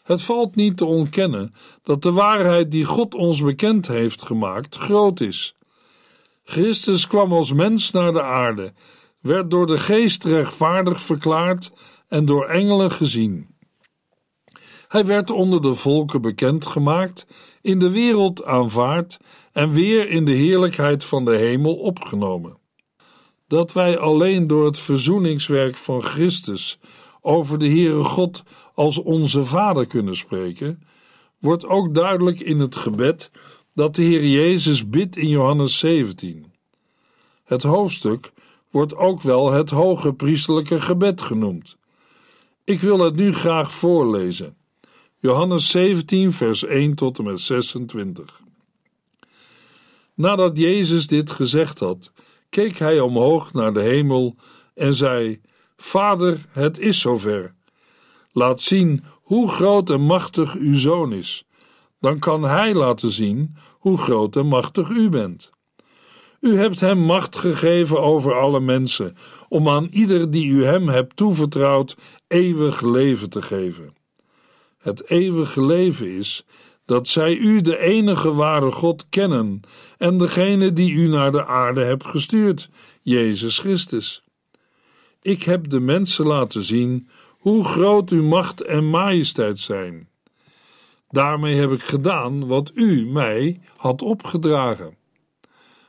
Het 0.03 0.21
valt 0.21 0.55
niet 0.55 0.77
te 0.77 0.85
ontkennen 0.85 1.53
dat 1.83 2.01
de 2.01 2.11
waarheid 2.11 2.71
die 2.71 2.85
God 2.85 3.15
ons 3.15 3.41
bekend 3.41 3.87
heeft 3.87 4.21
gemaakt 4.21 4.75
groot 4.75 5.19
is. 5.19 5.55
Christus 6.43 7.07
kwam 7.07 7.33
als 7.33 7.53
mens 7.53 7.91
naar 7.91 8.13
de 8.13 8.21
aarde, 8.21 8.73
werd 9.21 9.51
door 9.51 9.67
de 9.67 9.77
geest 9.77 10.23
rechtvaardig 10.23 11.01
verklaard 11.01 11.71
en 12.07 12.25
door 12.25 12.45
engelen 12.45 12.91
gezien. 12.91 13.47
Hij 14.87 15.05
werd 15.05 15.29
onder 15.29 15.61
de 15.61 15.75
volken 15.75 16.21
bekend 16.21 16.65
gemaakt, 16.65 17.27
in 17.61 17.79
de 17.79 17.91
wereld 17.91 18.43
aanvaard 18.43 19.19
en 19.51 19.71
weer 19.71 20.09
in 20.09 20.25
de 20.25 20.31
heerlijkheid 20.31 21.03
van 21.03 21.25
de 21.25 21.35
hemel 21.35 21.75
opgenomen. 21.75 22.57
Dat 23.47 23.73
wij 23.73 23.97
alleen 23.97 24.47
door 24.47 24.65
het 24.65 24.79
verzoeningswerk 24.79 25.77
van 25.77 26.01
Christus 26.01 26.79
over 27.21 27.59
de 27.59 27.67
Heere 27.67 28.03
God 28.03 28.43
als 28.73 28.97
onze 28.97 29.45
Vader 29.45 29.87
kunnen 29.87 30.15
spreken, 30.15 30.83
wordt 31.39 31.65
ook 31.65 31.95
duidelijk 31.95 32.39
in 32.39 32.59
het 32.59 32.75
gebed 32.75 33.31
dat 33.73 33.95
de 33.95 34.03
Heer 34.03 34.25
Jezus 34.25 34.89
bidt 34.89 35.15
in 35.15 35.27
Johannes 35.27 35.77
17. 35.77 36.53
Het 37.43 37.63
hoofdstuk 37.63 38.31
wordt 38.69 38.95
ook 38.95 39.21
wel 39.21 39.51
het 39.51 39.69
hoge 39.69 40.13
priestelijke 40.13 40.81
gebed 40.81 41.21
genoemd. 41.21 41.77
Ik 42.63 42.79
wil 42.79 42.99
het 42.99 43.15
nu 43.15 43.33
graag 43.33 43.73
voorlezen. 43.73 44.55
Johannes 45.19 45.69
17, 45.69 46.33
vers 46.33 46.63
1 46.63 46.95
tot 46.95 47.17
en 47.17 47.23
met 47.23 47.39
26. 47.39 48.41
Nadat 50.13 50.57
Jezus 50.57 51.07
dit 51.07 51.31
gezegd 51.31 51.79
had, 51.79 52.11
keek 52.49 52.77
hij 52.77 52.99
omhoog 52.99 53.53
naar 53.53 53.73
de 53.73 53.81
hemel 53.81 54.35
en 54.73 54.93
zei: 54.93 55.41
Vader, 55.77 56.45
het 56.49 56.79
is 56.79 56.99
zover. 56.99 57.53
Laat 58.33 58.61
zien 58.61 59.03
hoe 59.21 59.49
groot 59.49 59.89
en 59.89 60.01
machtig 60.01 60.55
uw 60.55 60.75
zoon 60.75 61.13
is. 61.13 61.45
Dan 61.99 62.19
kan 62.19 62.43
hij 62.43 62.73
laten 62.73 63.11
zien 63.11 63.55
hoe 63.71 63.97
groot 63.97 64.35
en 64.35 64.45
machtig 64.45 64.89
u 64.89 65.09
bent. 65.09 65.51
U 66.39 66.57
hebt 66.57 66.79
hem 66.79 66.97
macht 66.97 67.35
gegeven 67.35 68.01
over 68.01 68.33
alle 68.39 68.59
mensen, 68.59 69.15
om 69.49 69.69
aan 69.69 69.87
ieder 69.91 70.31
die 70.31 70.47
u 70.47 70.65
hem 70.65 70.87
hebt 70.87 71.15
toevertrouwd 71.15 71.97
eeuwig 72.27 72.81
leven 72.81 73.29
te 73.29 73.41
geven. 73.41 73.95
Het 74.77 75.09
eeuwige 75.09 75.65
leven 75.65 76.07
is 76.07 76.45
dat 76.85 77.07
zij 77.07 77.35
u, 77.35 77.61
de 77.61 77.77
enige 77.77 78.33
ware 78.33 78.71
God, 78.71 79.09
kennen 79.09 79.61
en 79.97 80.17
degene 80.17 80.73
die 80.73 80.93
u 80.93 81.07
naar 81.07 81.31
de 81.31 81.45
aarde 81.45 81.83
hebt 81.83 82.05
gestuurd, 82.05 82.69
Jezus 83.01 83.59
Christus. 83.59 84.23
Ik 85.21 85.43
heb 85.43 85.69
de 85.69 85.79
mensen 85.79 86.25
laten 86.25 86.63
zien 86.63 87.09
hoe 87.43 87.63
groot 87.63 88.09
uw 88.09 88.23
macht 88.23 88.61
en 88.61 88.89
majesteit 88.89 89.59
zijn. 89.59 90.09
Daarmee 91.09 91.55
heb 91.55 91.71
ik 91.71 91.81
gedaan 91.81 92.47
wat 92.47 92.71
u 92.73 93.05
mij 93.05 93.61
had 93.77 94.01
opgedragen. 94.01 94.97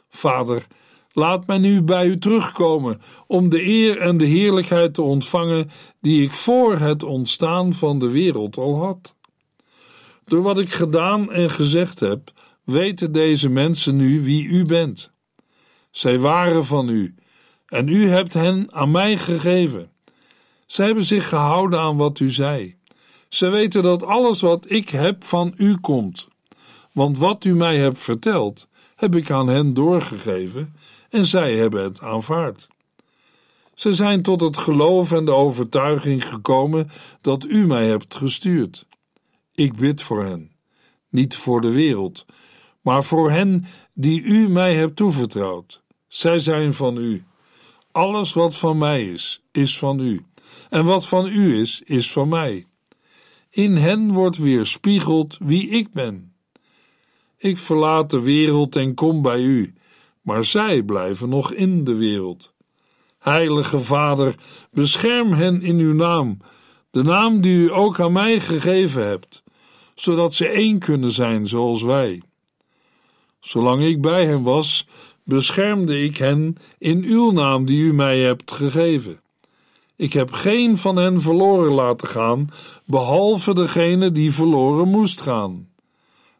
Vader, 0.09 0.67
laat 1.13 1.47
mij 1.47 1.59
nu 1.59 1.83
bij 1.83 2.07
u 2.07 2.19
terugkomen 2.19 3.01
om 3.27 3.49
de 3.49 3.67
eer 3.67 3.99
en 3.99 4.17
de 4.17 4.25
heerlijkheid 4.25 4.95
te 4.95 5.03
ontvangen 5.03 5.71
die 6.01 6.23
ik 6.23 6.33
voor 6.33 6.79
het 6.79 7.03
ontstaan 7.03 7.73
van 7.73 7.99
de 7.99 8.11
wereld 8.11 8.57
al 8.57 8.79
had. 8.79 9.15
Door 10.25 10.43
wat 10.43 10.59
ik 10.59 10.71
gedaan 10.71 11.33
en 11.33 11.51
gezegd 11.51 12.01
heb, 12.01 12.33
weten 12.65 13.13
deze 13.13 13.49
mensen 13.49 13.97
nu 13.97 14.21
wie 14.21 14.47
u 14.47 14.65
bent. 14.65 15.13
Zij 15.91 16.19
waren 16.19 16.65
van 16.65 16.89
u, 16.89 17.15
en 17.67 17.89
u 17.89 18.09
hebt 18.09 18.35
hen 18.35 18.73
aan 18.73 18.91
mij 18.91 19.17
gegeven. 19.17 19.93
Ze 20.67 20.83
hebben 20.83 21.05
zich 21.05 21.29
gehouden 21.29 21.81
aan 21.81 21.97
wat 21.97 22.19
u 22.21 22.31
zei. 22.31 22.77
Ze 23.29 23.49
weten 23.49 23.83
dat 23.83 24.03
alles 24.03 24.41
wat 24.41 24.71
ik 24.71 24.89
heb 24.89 25.25
van 25.25 25.55
u 25.57 25.77
komt. 25.77 26.29
Want 26.93 27.19
wat 27.19 27.45
u 27.45 27.55
mij 27.55 27.77
hebt 27.77 27.99
verteld, 27.99 28.69
heb 28.97 29.15
ik 29.15 29.31
aan 29.31 29.49
hen 29.49 29.75
doorgegeven 29.75 30.77
en 31.11 31.25
zij 31.25 31.55
hebben 31.55 31.83
het 31.83 32.01
aanvaard. 32.01 32.69
Ze 33.75 33.93
zijn 33.93 34.23
tot 34.23 34.41
het 34.41 34.57
geloof 34.57 35.13
en 35.13 35.25
de 35.25 35.33
overtuiging 35.33 36.29
gekomen 36.29 36.91
dat 37.21 37.45
u 37.45 37.67
mij 37.67 37.87
hebt 37.87 38.15
gestuurd. 38.15 38.87
Ik 39.55 39.77
bid 39.77 40.03
voor 40.03 40.25
hen, 40.25 40.53
niet 41.09 41.37
voor 41.37 41.61
de 41.61 41.71
wereld, 41.71 42.27
maar 42.81 43.05
voor 43.05 43.31
hen 43.31 43.65
die 43.93 44.23
u 44.23 44.49
mij 44.49 44.75
hebt 44.75 44.97
toevertrouwd. 44.97 45.83
Zij 46.09 46.39
zijn 46.39 46.75
van 46.75 46.97
u. 46.97 47.25
Alles 47.93 48.33
wat 48.33 48.57
van 48.57 48.79
mij 48.79 49.05
is, 49.05 49.43
is 49.53 49.79
van 49.79 50.01
u. 50.01 50.25
En 50.71 50.85
wat 50.85 51.07
van 51.07 51.27
u 51.27 51.61
is, 51.61 51.83
is 51.85 52.13
van 52.13 52.29
mij. 52.29 52.67
In 53.51 53.77
hen 53.77 54.13
wordt 54.13 54.37
weerspiegeld 54.37 55.39
wie 55.41 55.69
ik 55.69 55.93
ben. 55.93 56.33
Ik 57.39 57.59
verlaat 57.59 58.11
de 58.11 58.21
wereld 58.21 58.77
en 58.77 58.95
kom 58.95 59.23
bij 59.23 59.41
u, 59.41 59.75
maar 60.23 60.45
zij 60.45 60.83
blijven 60.83 61.29
nog 61.29 61.53
in 61.53 61.85
de 61.85 61.95
wereld. 61.95 62.53
Heilige 63.19 63.79
Vader, 63.79 64.35
bescherm 64.71 65.33
hen 65.33 65.63
in 65.63 65.79
uw 65.79 65.95
naam, 65.95 66.37
de 66.91 67.03
naam 67.03 67.41
die 67.41 67.57
u 67.57 67.73
ook 67.73 68.01
aan 68.01 68.13
mij 68.13 68.41
gegeven 68.41 69.07
hebt, 69.07 69.43
zodat 69.95 70.35
ze 70.35 70.49
één 70.49 70.79
kunnen 70.79 71.13
zijn 71.13 71.47
zoals 71.47 71.83
wij. 71.83 72.23
Zolang 73.41 73.83
ik 73.85 74.01
bij 74.01 74.27
hen 74.27 74.43
was, 74.43 74.87
beschermde 75.25 76.03
ik 76.03 76.17
hen 76.17 76.57
in 76.79 77.05
uw 77.05 77.31
naam 77.31 77.65
die 77.65 77.83
u 77.83 77.95
mij 77.95 78.21
hebt 78.21 78.53
gegeven. 78.53 79.21
Ik 79.97 80.13
heb 80.13 80.33
geen 80.33 80.77
van 80.77 80.97
hen 80.97 81.21
verloren 81.21 81.73
laten 81.73 82.09
gaan, 82.09 82.49
behalve 82.85 83.55
degene 83.55 84.13
die 84.13 84.33
verloren 84.33 84.89
moest 84.89 85.21
gaan. 85.21 85.69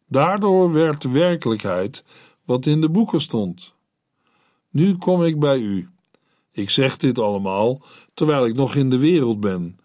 Daardoor 0.09 0.73
werd 0.73 1.05
werkelijkheid 1.05 2.05
wat 2.45 2.67
in 2.67 2.81
de 2.81 2.89
boeken 2.89 3.21
stond. 3.21 3.75
Nu 4.71 4.97
kom 4.97 5.25
ik 5.25 5.39
bij 5.39 5.59
u. 5.59 5.89
Ik 6.53 6.71
zeg 6.71 6.97
dit 6.97 7.19
allemaal 7.19 7.83
terwijl 8.15 8.47
ik 8.47 8.55
nog 8.55 8.75
in 8.75 8.91
de 8.91 8.99
wereld 8.99 9.41
ben, 9.41 9.79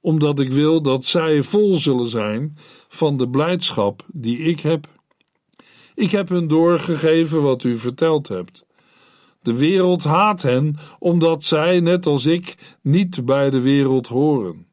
omdat 0.00 0.40
ik 0.40 0.50
wil 0.50 0.82
dat 0.82 1.04
zij 1.04 1.42
vol 1.42 1.74
zullen 1.74 2.08
zijn 2.08 2.56
van 2.88 3.16
de 3.16 3.28
blijdschap 3.28 4.02
die 4.12 4.38
ik 4.38 4.60
heb. 4.60 4.88
Ik 5.94 6.10
heb 6.10 6.28
hun 6.28 6.46
doorgegeven 6.46 7.42
wat 7.42 7.64
u 7.64 7.76
verteld 7.76 8.28
hebt. 8.28 8.65
De 9.46 9.56
wereld 9.56 10.04
haat 10.04 10.42
hen, 10.42 10.76
omdat 10.98 11.44
zij, 11.44 11.80
net 11.80 12.06
als 12.06 12.26
ik, 12.26 12.54
niet 12.82 13.24
bij 13.24 13.50
de 13.50 13.60
wereld 13.60 14.08
horen. 14.08 14.66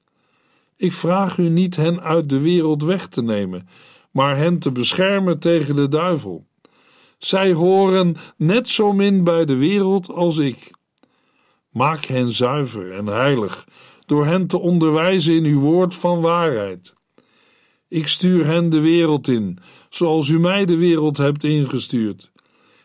Ik 0.77 0.93
vraag 0.93 1.37
u 1.37 1.49
niet 1.49 1.75
hen 1.75 2.01
uit 2.01 2.29
de 2.29 2.39
wereld 2.39 2.83
weg 2.83 3.07
te 3.07 3.21
nemen, 3.21 3.67
maar 4.11 4.37
hen 4.37 4.59
te 4.59 4.71
beschermen 4.71 5.39
tegen 5.39 5.75
de 5.75 5.87
duivel. 5.87 6.45
Zij 7.17 7.53
horen 7.53 8.15
net 8.37 8.67
zo 8.67 8.93
min 8.93 9.23
bij 9.23 9.45
de 9.45 9.55
wereld 9.55 10.09
als 10.09 10.37
ik. 10.37 10.71
Maak 11.69 12.05
hen 12.05 12.31
zuiver 12.31 12.91
en 12.91 13.05
heilig 13.05 13.67
door 14.05 14.25
hen 14.25 14.47
te 14.47 14.57
onderwijzen 14.57 15.33
in 15.33 15.45
uw 15.45 15.59
woord 15.59 15.95
van 15.95 16.21
waarheid. 16.21 16.93
Ik 17.87 18.07
stuur 18.07 18.45
hen 18.45 18.69
de 18.69 18.79
wereld 18.79 19.27
in, 19.27 19.57
zoals 19.89 20.29
u 20.29 20.39
mij 20.39 20.65
de 20.65 20.77
wereld 20.77 21.17
hebt 21.17 21.43
ingestuurd. 21.43 22.32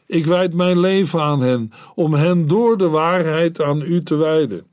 Ik 0.08 0.26
wijd 0.26 0.54
mijn 0.54 0.80
leven 0.80 1.20
aan 1.20 1.40
hen, 1.40 1.72
om 1.94 2.14
hen 2.14 2.46
door 2.46 2.78
de 2.78 2.88
waarheid 2.88 3.62
aan 3.62 3.82
u 3.82 4.02
te 4.02 4.16
wijden. 4.16 4.66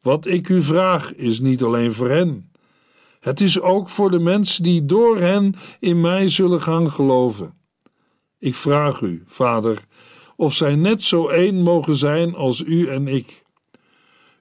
Wat 0.00 0.26
ik 0.26 0.48
u 0.48 0.62
vraag 0.62 1.14
is 1.14 1.40
niet 1.40 1.62
alleen 1.62 1.92
voor 1.92 2.08
hen. 2.08 2.50
Het 3.20 3.40
is 3.40 3.60
ook 3.60 3.88
voor 3.88 4.10
de 4.10 4.18
mensen 4.18 4.62
die 4.62 4.84
door 4.84 5.18
hen 5.18 5.54
in 5.80 6.00
mij 6.00 6.28
zullen 6.28 6.60
gaan 6.60 6.90
geloven. 6.90 7.54
Ik 8.38 8.54
vraag 8.54 9.00
u, 9.00 9.22
Vader, 9.26 9.84
of 10.36 10.54
zij 10.54 10.74
net 10.74 11.02
zo 11.02 11.28
één 11.28 11.62
mogen 11.62 11.96
zijn 11.96 12.34
als 12.34 12.60
u 12.60 12.88
en 12.88 13.08
ik. 13.08 13.44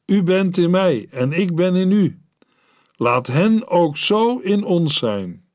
U 0.06 0.24
bent 0.24 0.58
in 0.58 0.70
mij 0.70 1.08
en 1.10 1.32
ik 1.32 1.56
ben 1.56 1.75
in 1.75 1.92
u. 1.92 2.20
Laat 2.96 3.28
hen 3.28 3.68
ook 3.68 3.98
zo 3.98 4.38
in 4.38 4.64
ons 4.64 4.98
zijn. 4.98 5.46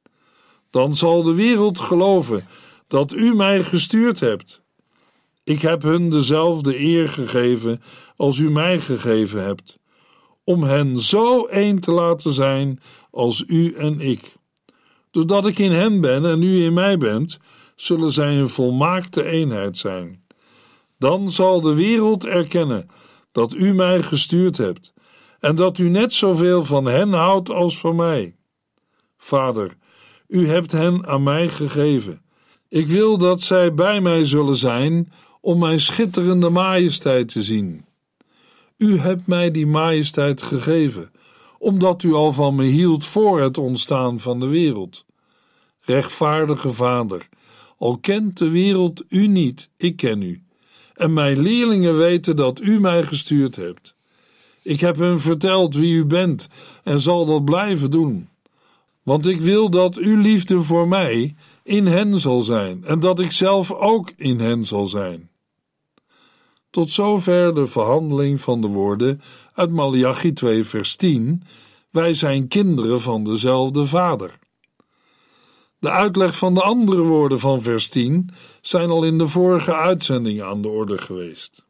Dan 0.70 0.94
zal 0.94 1.22
de 1.22 1.34
wereld 1.34 1.80
geloven 1.80 2.46
dat 2.90 3.12
u 3.12 3.34
mij 3.34 3.62
gestuurd 3.62 4.20
hebt. 4.20 4.62
Ik 5.44 5.60
heb 5.60 5.82
hun 5.82 6.10
dezelfde 6.10 6.80
eer 6.80 7.08
gegeven 7.08 7.82
als 8.16 8.38
u 8.38 8.50
mij 8.50 8.80
gegeven 8.80 9.44
hebt, 9.44 9.78
om 10.44 10.62
hen 10.62 10.98
zo 10.98 11.46
één 11.46 11.80
te 11.80 11.90
laten 11.90 12.32
zijn 12.32 12.80
als 13.10 13.44
u 13.46 13.74
en 13.74 14.00
ik. 14.00 14.36
Doordat 15.10 15.46
ik 15.46 15.58
in 15.58 15.72
hen 15.72 16.00
ben 16.00 16.24
en 16.24 16.42
u 16.42 16.64
in 16.64 16.72
mij 16.72 16.96
bent, 16.96 17.38
zullen 17.76 18.12
zij 18.12 18.38
een 18.38 18.48
volmaakte 18.48 19.24
eenheid 19.24 19.76
zijn. 19.76 20.24
Dan 20.98 21.28
zal 21.28 21.60
de 21.60 21.74
wereld 21.74 22.24
erkennen 22.24 22.88
dat 23.32 23.54
u 23.54 23.74
mij 23.74 24.02
gestuurd 24.02 24.56
hebt 24.56 24.92
en 25.40 25.56
dat 25.56 25.78
u 25.78 25.88
net 25.88 26.12
zoveel 26.12 26.62
van 26.62 26.84
hen 26.84 27.12
houdt 27.12 27.50
als 27.50 27.78
van 27.78 27.96
mij. 27.96 28.36
Vader, 29.16 29.76
u 30.28 30.48
hebt 30.48 30.72
hen 30.72 31.06
aan 31.06 31.22
mij 31.22 31.48
gegeven. 31.48 32.22
Ik 32.70 32.88
wil 32.88 33.18
dat 33.18 33.42
zij 33.42 33.74
bij 33.74 34.00
mij 34.00 34.24
zullen 34.24 34.56
zijn 34.56 35.12
om 35.40 35.58
mijn 35.58 35.80
schitterende 35.80 36.50
majesteit 36.50 37.28
te 37.28 37.42
zien. 37.42 37.84
U 38.76 38.98
hebt 38.98 39.26
mij 39.26 39.50
die 39.50 39.66
majesteit 39.66 40.42
gegeven, 40.42 41.10
omdat 41.58 42.02
u 42.02 42.12
al 42.12 42.32
van 42.32 42.54
me 42.54 42.64
hield 42.64 43.04
voor 43.04 43.40
het 43.40 43.58
ontstaan 43.58 44.20
van 44.20 44.40
de 44.40 44.46
wereld. 44.46 45.04
Rechtvaardige 45.80 46.72
Vader, 46.72 47.28
al 47.78 47.98
kent 47.98 48.38
de 48.38 48.48
wereld 48.48 49.04
u 49.08 49.26
niet, 49.26 49.70
ik 49.76 49.96
ken 49.96 50.22
u. 50.22 50.42
En 50.94 51.12
mijn 51.12 51.38
leerlingen 51.38 51.96
weten 51.96 52.36
dat 52.36 52.60
u 52.60 52.80
mij 52.80 53.02
gestuurd 53.02 53.56
hebt. 53.56 53.94
Ik 54.62 54.80
heb 54.80 54.96
hun 54.96 55.20
verteld 55.20 55.74
wie 55.74 55.94
u 55.94 56.04
bent 56.04 56.48
en 56.84 57.00
zal 57.00 57.26
dat 57.26 57.44
blijven 57.44 57.90
doen. 57.90 58.28
Want 59.02 59.26
ik 59.26 59.40
wil 59.40 59.70
dat 59.70 59.96
uw 59.96 60.20
liefde 60.20 60.62
voor 60.62 60.88
mij 60.88 61.34
in 61.70 61.86
hen 61.86 62.16
zal 62.16 62.40
zijn 62.40 62.84
en 62.84 63.00
dat 63.00 63.20
ik 63.20 63.32
zelf 63.32 63.72
ook 63.72 64.10
in 64.16 64.40
hen 64.40 64.64
zal 64.64 64.86
zijn. 64.86 65.30
Tot 66.70 66.90
zover 66.90 67.54
de 67.54 67.66
verhandeling 67.66 68.40
van 68.40 68.60
de 68.60 68.66
woorden 68.66 69.22
uit 69.54 69.70
Malachi 69.70 70.32
2 70.32 70.64
vers 70.64 70.96
10. 70.96 71.42
Wij 71.90 72.12
zijn 72.12 72.48
kinderen 72.48 73.00
van 73.00 73.24
dezelfde 73.24 73.86
Vader. 73.86 74.38
De 75.78 75.90
uitleg 75.90 76.36
van 76.36 76.54
de 76.54 76.62
andere 76.62 77.02
woorden 77.02 77.38
van 77.38 77.62
vers 77.62 77.88
10 77.88 78.30
zijn 78.60 78.90
al 78.90 79.04
in 79.04 79.18
de 79.18 79.26
vorige 79.26 79.74
uitzending 79.74 80.42
aan 80.42 80.62
de 80.62 80.68
orde 80.68 80.98
geweest. 80.98 81.64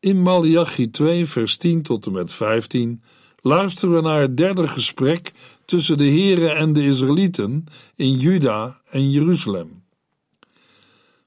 In 0.00 0.22
Malachi 0.22 0.90
2 0.90 1.26
vers 1.26 1.56
10 1.56 1.82
tot 1.82 2.06
en 2.06 2.12
met 2.12 2.32
15 2.32 3.02
luisteren 3.40 3.94
we 3.94 4.00
naar 4.00 4.20
het 4.20 4.36
derde 4.36 4.68
gesprek 4.68 5.32
tussen 5.64 5.98
de 5.98 6.10
Here 6.10 6.48
en 6.48 6.72
de 6.72 6.84
Israëlieten 6.84 7.64
in 7.96 8.18
Juda 8.18 8.77
Jeruzalem. 8.90 9.82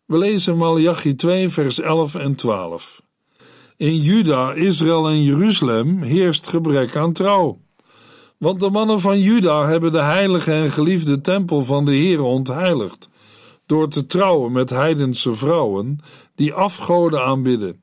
We 0.05 0.17
lezen 0.17 0.57
Malachi 0.57 1.15
2 1.15 1.49
vers 1.49 1.79
11 1.79 2.15
en 2.15 2.35
12. 2.35 3.01
In 3.77 4.01
Juda, 4.01 4.53
Israël 4.53 5.07
en 5.07 5.23
Jeruzalem 5.23 6.01
heerst 6.01 6.47
gebrek 6.47 6.95
aan 6.95 7.13
trouw. 7.13 7.59
Want 8.37 8.59
de 8.59 8.69
mannen 8.69 8.99
van 8.99 9.19
Juda 9.19 9.67
hebben 9.67 9.91
de 9.91 10.01
heilige 10.01 10.51
en 10.51 10.71
geliefde 10.71 11.21
tempel 11.21 11.61
van 11.61 11.85
de 11.85 11.91
Heere 11.91 12.21
ontheiligd, 12.21 13.09
door 13.65 13.87
te 13.87 14.05
trouwen 14.05 14.51
met 14.51 14.69
heidense 14.69 15.33
vrouwen 15.33 15.99
die 16.35 16.53
afgoden 16.53 17.25
aanbidden. 17.25 17.81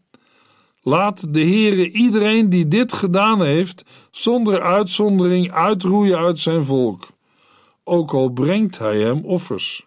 Laat 0.83 1.35
de 1.35 1.41
Heere 1.41 1.91
iedereen 1.91 2.49
die 2.49 2.69
dit 2.69 2.93
gedaan 2.93 3.43
heeft, 3.43 3.85
zonder 4.11 4.63
uitzondering 4.63 5.53
uitroeien 5.53 6.19
uit 6.19 6.39
zijn 6.39 6.65
volk, 6.65 7.07
ook 7.89 8.13
al 8.13 8.29
brengt 8.29 8.79
hij 8.79 9.01
hem 9.01 9.25
offers. 9.25 9.87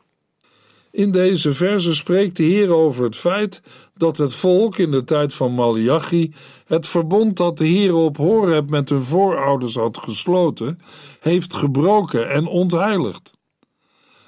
In 0.91 1.11
deze 1.11 1.53
verse 1.53 1.95
spreekt 1.95 2.37
de 2.37 2.43
Heer 2.43 2.73
over 2.73 3.03
het 3.03 3.15
feit 3.15 3.61
dat 3.97 4.17
het 4.17 4.33
volk 4.33 4.77
in 4.77 4.91
de 4.91 5.03
tijd 5.03 5.33
van 5.33 5.53
Malachi 5.53 6.33
het 6.65 6.87
verbond 6.87 7.37
dat 7.37 7.57
de 7.57 7.65
Heer 7.65 7.95
op 7.95 8.17
Horeb 8.17 8.69
met 8.69 8.89
hun 8.89 9.01
voorouders 9.03 9.75
had 9.75 9.97
gesloten, 9.97 10.79
heeft 11.19 11.53
gebroken 11.53 12.29
en 12.29 12.47
ontheiligd. 12.47 13.33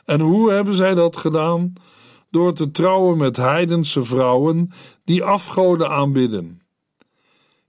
En 0.06 0.20
hoe 0.20 0.52
hebben 0.52 0.76
zij 0.76 0.94
dat 0.94 1.18
gedaan? 1.18 1.74
Door 2.30 2.54
te 2.54 2.72
trouwen 2.72 3.18
met 3.18 3.38
heidense 3.38 4.04
vrouwen 4.04 4.72
die 5.06 5.24
afgoden 5.24 5.90
aanbidden. 5.90 6.63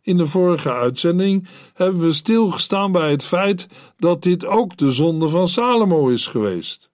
In 0.05 0.17
de 0.17 0.27
vorige 0.27 0.73
uitzending 0.73 1.49
hebben 1.75 2.01
we 2.01 2.13
stilgestaan 2.13 2.93
bij 2.93 3.11
het 3.11 3.25
feit 3.25 3.69
dat 3.97 4.23
dit 4.23 4.47
ook 4.47 4.77
de 4.77 4.91
zonde 4.91 5.29
van 5.29 5.49
Salomo 5.49 6.09
is 6.09 6.27
geweest. 6.27 6.91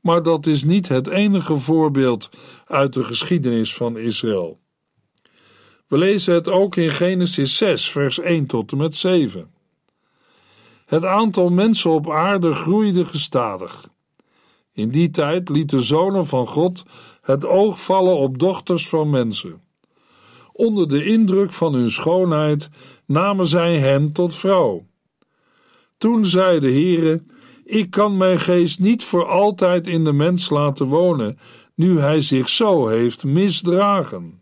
Maar 0.00 0.22
dat 0.22 0.46
is 0.46 0.64
niet 0.64 0.88
het 0.88 1.06
enige 1.06 1.58
voorbeeld 1.58 2.30
uit 2.66 2.92
de 2.92 3.04
geschiedenis 3.04 3.74
van 3.74 3.98
Israël. 3.98 4.60
We 5.86 5.98
lezen 5.98 6.34
het 6.34 6.48
ook 6.48 6.76
in 6.76 6.90
Genesis 6.90 7.56
6, 7.56 7.90
vers 7.90 8.18
1 8.18 8.46
tot 8.46 8.72
en 8.72 8.78
met 8.78 8.96
7. 8.96 9.50
Het 10.86 11.04
aantal 11.04 11.50
mensen 11.50 11.90
op 11.90 12.10
aarde 12.10 12.52
groeide 12.52 13.04
gestadig. 13.04 13.88
In 14.72 14.90
die 14.90 15.10
tijd 15.10 15.48
lieten 15.48 15.82
zonen 15.82 16.26
van 16.26 16.46
God 16.46 16.82
het 17.20 17.44
oog 17.44 17.82
vallen 17.82 18.16
op 18.16 18.38
dochters 18.38 18.88
van 18.88 19.10
mensen. 19.10 19.61
Onder 20.52 20.88
de 20.88 21.04
indruk 21.04 21.52
van 21.52 21.74
hun 21.74 21.90
schoonheid 21.90 22.68
namen 23.06 23.46
zij 23.46 23.78
hen 23.78 24.12
tot 24.12 24.34
vrouw. 24.34 24.86
Toen 25.98 26.26
zei 26.26 26.60
de 26.60 26.70
Heere: 26.70 27.22
Ik 27.64 27.90
kan 27.90 28.16
mijn 28.16 28.40
geest 28.40 28.80
niet 28.80 29.04
voor 29.04 29.26
altijd 29.26 29.86
in 29.86 30.04
de 30.04 30.12
mens 30.12 30.50
laten 30.50 30.86
wonen, 30.86 31.38
nu 31.74 31.98
hij 31.98 32.20
zich 32.20 32.48
zo 32.48 32.86
heeft 32.86 33.24
misdragen. 33.24 34.40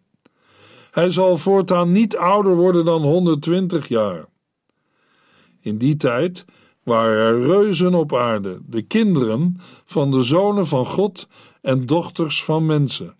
Hij 0.91 1.11
zal 1.11 1.39
voortaan 1.39 1.93
niet 1.93 2.17
ouder 2.17 2.57
worden 2.57 2.85
dan 2.85 3.03
120 3.03 3.89
jaar. 3.89 4.25
In 5.61 5.79
die 5.79 5.97
tijd 5.97 6.45
waren 6.83 7.17
er 7.17 7.47
reuzen 7.47 7.95
op 7.95 8.15
aarde, 8.15 8.61
de 8.67 8.83
kinderen 8.83 9.57
van 9.85 10.11
de 10.11 10.23
zonen 10.23 10.67
van 10.67 10.87
God 10.87 11.29
en 11.63 11.87
dochters 11.87 12.45
van 12.45 12.67
mensen. 12.67 13.15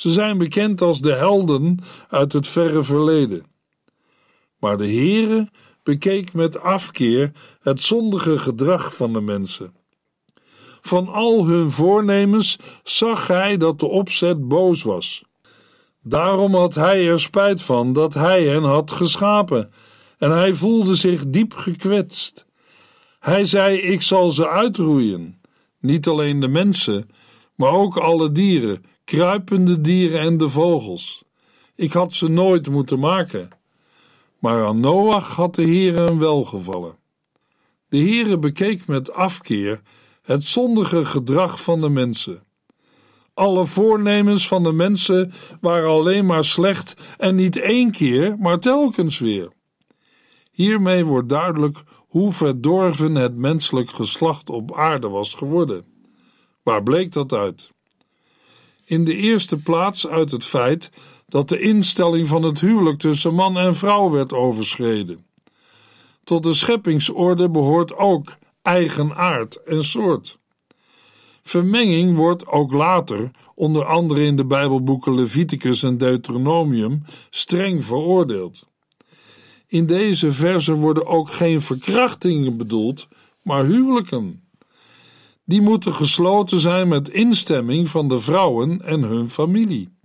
Ze 0.00 0.10
zijn 0.10 0.38
bekend 0.38 0.82
als 0.82 1.00
de 1.00 1.12
helden 1.12 1.78
uit 2.08 2.32
het 2.32 2.46
verre 2.46 2.82
verleden. 2.82 3.44
Maar 4.58 4.76
de 4.76 4.86
Heere 4.86 5.48
bekeek 5.82 6.32
met 6.32 6.60
afkeer 6.60 7.32
het 7.60 7.80
zondige 7.80 8.38
gedrag 8.38 8.94
van 8.94 9.12
de 9.12 9.20
mensen. 9.20 9.74
Van 10.80 11.08
al 11.08 11.46
hun 11.46 11.70
voornemens 11.70 12.58
zag 12.82 13.26
hij 13.26 13.56
dat 13.56 13.78
de 13.78 13.86
opzet 13.86 14.48
boos 14.48 14.82
was. 14.82 15.24
Daarom 16.02 16.54
had 16.54 16.74
hij 16.74 17.08
er 17.08 17.20
spijt 17.20 17.62
van 17.62 17.92
dat 17.92 18.14
hij 18.14 18.44
hen 18.44 18.64
had 18.64 18.90
geschapen, 18.90 19.72
en 20.18 20.30
hij 20.30 20.54
voelde 20.54 20.94
zich 20.94 21.26
diep 21.26 21.54
gekwetst. 21.54 22.46
Hij 23.18 23.44
zei: 23.44 23.78
Ik 23.78 24.02
zal 24.02 24.30
ze 24.30 24.48
uitroeien, 24.48 25.40
niet 25.80 26.06
alleen 26.06 26.40
de 26.40 26.48
mensen, 26.48 27.10
maar 27.54 27.72
ook 27.72 27.96
alle 27.96 28.32
dieren, 28.32 28.84
kruipende 29.10 29.80
dieren 29.80 30.20
en 30.20 30.36
de 30.36 30.48
vogels. 30.48 31.24
Ik 31.74 31.92
had 31.92 32.14
ze 32.14 32.28
nooit 32.28 32.68
moeten 32.68 32.98
maken. 32.98 33.48
Maar 34.38 34.66
aan 34.66 34.80
Noach 34.80 35.34
had 35.36 35.54
de 35.54 35.62
Heere 35.62 36.10
een 36.10 36.18
welgevallen. 36.18 36.96
De 37.88 37.98
Heere 37.98 38.38
bekeek 38.38 38.86
met 38.86 39.12
afkeer 39.12 39.80
het 40.22 40.44
zondige 40.44 41.04
gedrag 41.04 41.62
van 41.62 41.80
de 41.80 41.88
mensen. 41.88 42.42
Alle 43.34 43.66
voornemens 43.66 44.48
van 44.48 44.62
de 44.62 44.72
mensen 44.72 45.32
waren 45.60 45.90
alleen 45.90 46.26
maar 46.26 46.44
slecht 46.44 46.96
en 47.18 47.34
niet 47.34 47.56
één 47.56 47.90
keer, 47.90 48.36
maar 48.38 48.60
telkens 48.60 49.18
weer. 49.18 49.52
Hiermee 50.52 51.04
wordt 51.04 51.28
duidelijk 51.28 51.82
hoe 52.08 52.32
verdorven 52.32 53.14
het 53.14 53.36
menselijk 53.36 53.90
geslacht 53.90 54.50
op 54.50 54.76
aarde 54.76 55.08
was 55.08 55.34
geworden. 55.34 55.84
Waar 56.62 56.82
bleek 56.82 57.12
dat 57.12 57.32
uit? 57.32 57.70
In 58.90 59.04
de 59.04 59.16
eerste 59.16 59.62
plaats 59.62 60.06
uit 60.06 60.30
het 60.30 60.44
feit 60.44 60.90
dat 61.28 61.48
de 61.48 61.60
instelling 61.60 62.26
van 62.26 62.42
het 62.42 62.60
huwelijk 62.60 62.98
tussen 62.98 63.34
man 63.34 63.58
en 63.58 63.74
vrouw 63.74 64.10
werd 64.10 64.32
overschreden. 64.32 65.26
Tot 66.24 66.42
de 66.42 66.52
scheppingsorde 66.52 67.50
behoort 67.50 67.96
ook 67.96 68.36
eigen 68.62 69.16
aard 69.16 69.62
en 69.62 69.84
soort. 69.84 70.38
Vermenging 71.42 72.16
wordt 72.16 72.46
ook 72.46 72.72
later, 72.72 73.30
onder 73.54 73.84
andere 73.84 74.24
in 74.24 74.36
de 74.36 74.44
Bijbelboeken 74.44 75.14
Leviticus 75.14 75.82
en 75.82 75.98
Deuteronomium, 75.98 77.02
streng 77.30 77.84
veroordeeld. 77.84 78.68
In 79.66 79.86
deze 79.86 80.32
verse 80.32 80.74
worden 80.74 81.06
ook 81.06 81.30
geen 81.30 81.62
verkrachtingen 81.62 82.56
bedoeld, 82.56 83.08
maar 83.42 83.64
huwelijken. 83.64 84.39
Die 85.50 85.60
moeten 85.60 85.94
gesloten 85.94 86.58
zijn 86.58 86.88
met 86.88 87.08
instemming 87.08 87.88
van 87.88 88.08
de 88.08 88.20
vrouwen 88.20 88.82
en 88.82 89.02
hun 89.02 89.30
familie. 89.30 89.98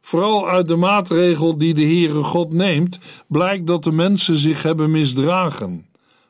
Vooral 0.00 0.48
uit 0.48 0.68
de 0.68 0.76
maatregel 0.76 1.58
die 1.58 1.74
de 1.74 1.82
Heere 1.82 2.22
God 2.22 2.52
neemt, 2.52 2.98
blijkt 3.26 3.66
dat 3.66 3.84
de 3.84 3.92
mensen 3.92 4.36
zich 4.36 4.62
hebben 4.62 4.90
misdragen. 4.90 5.86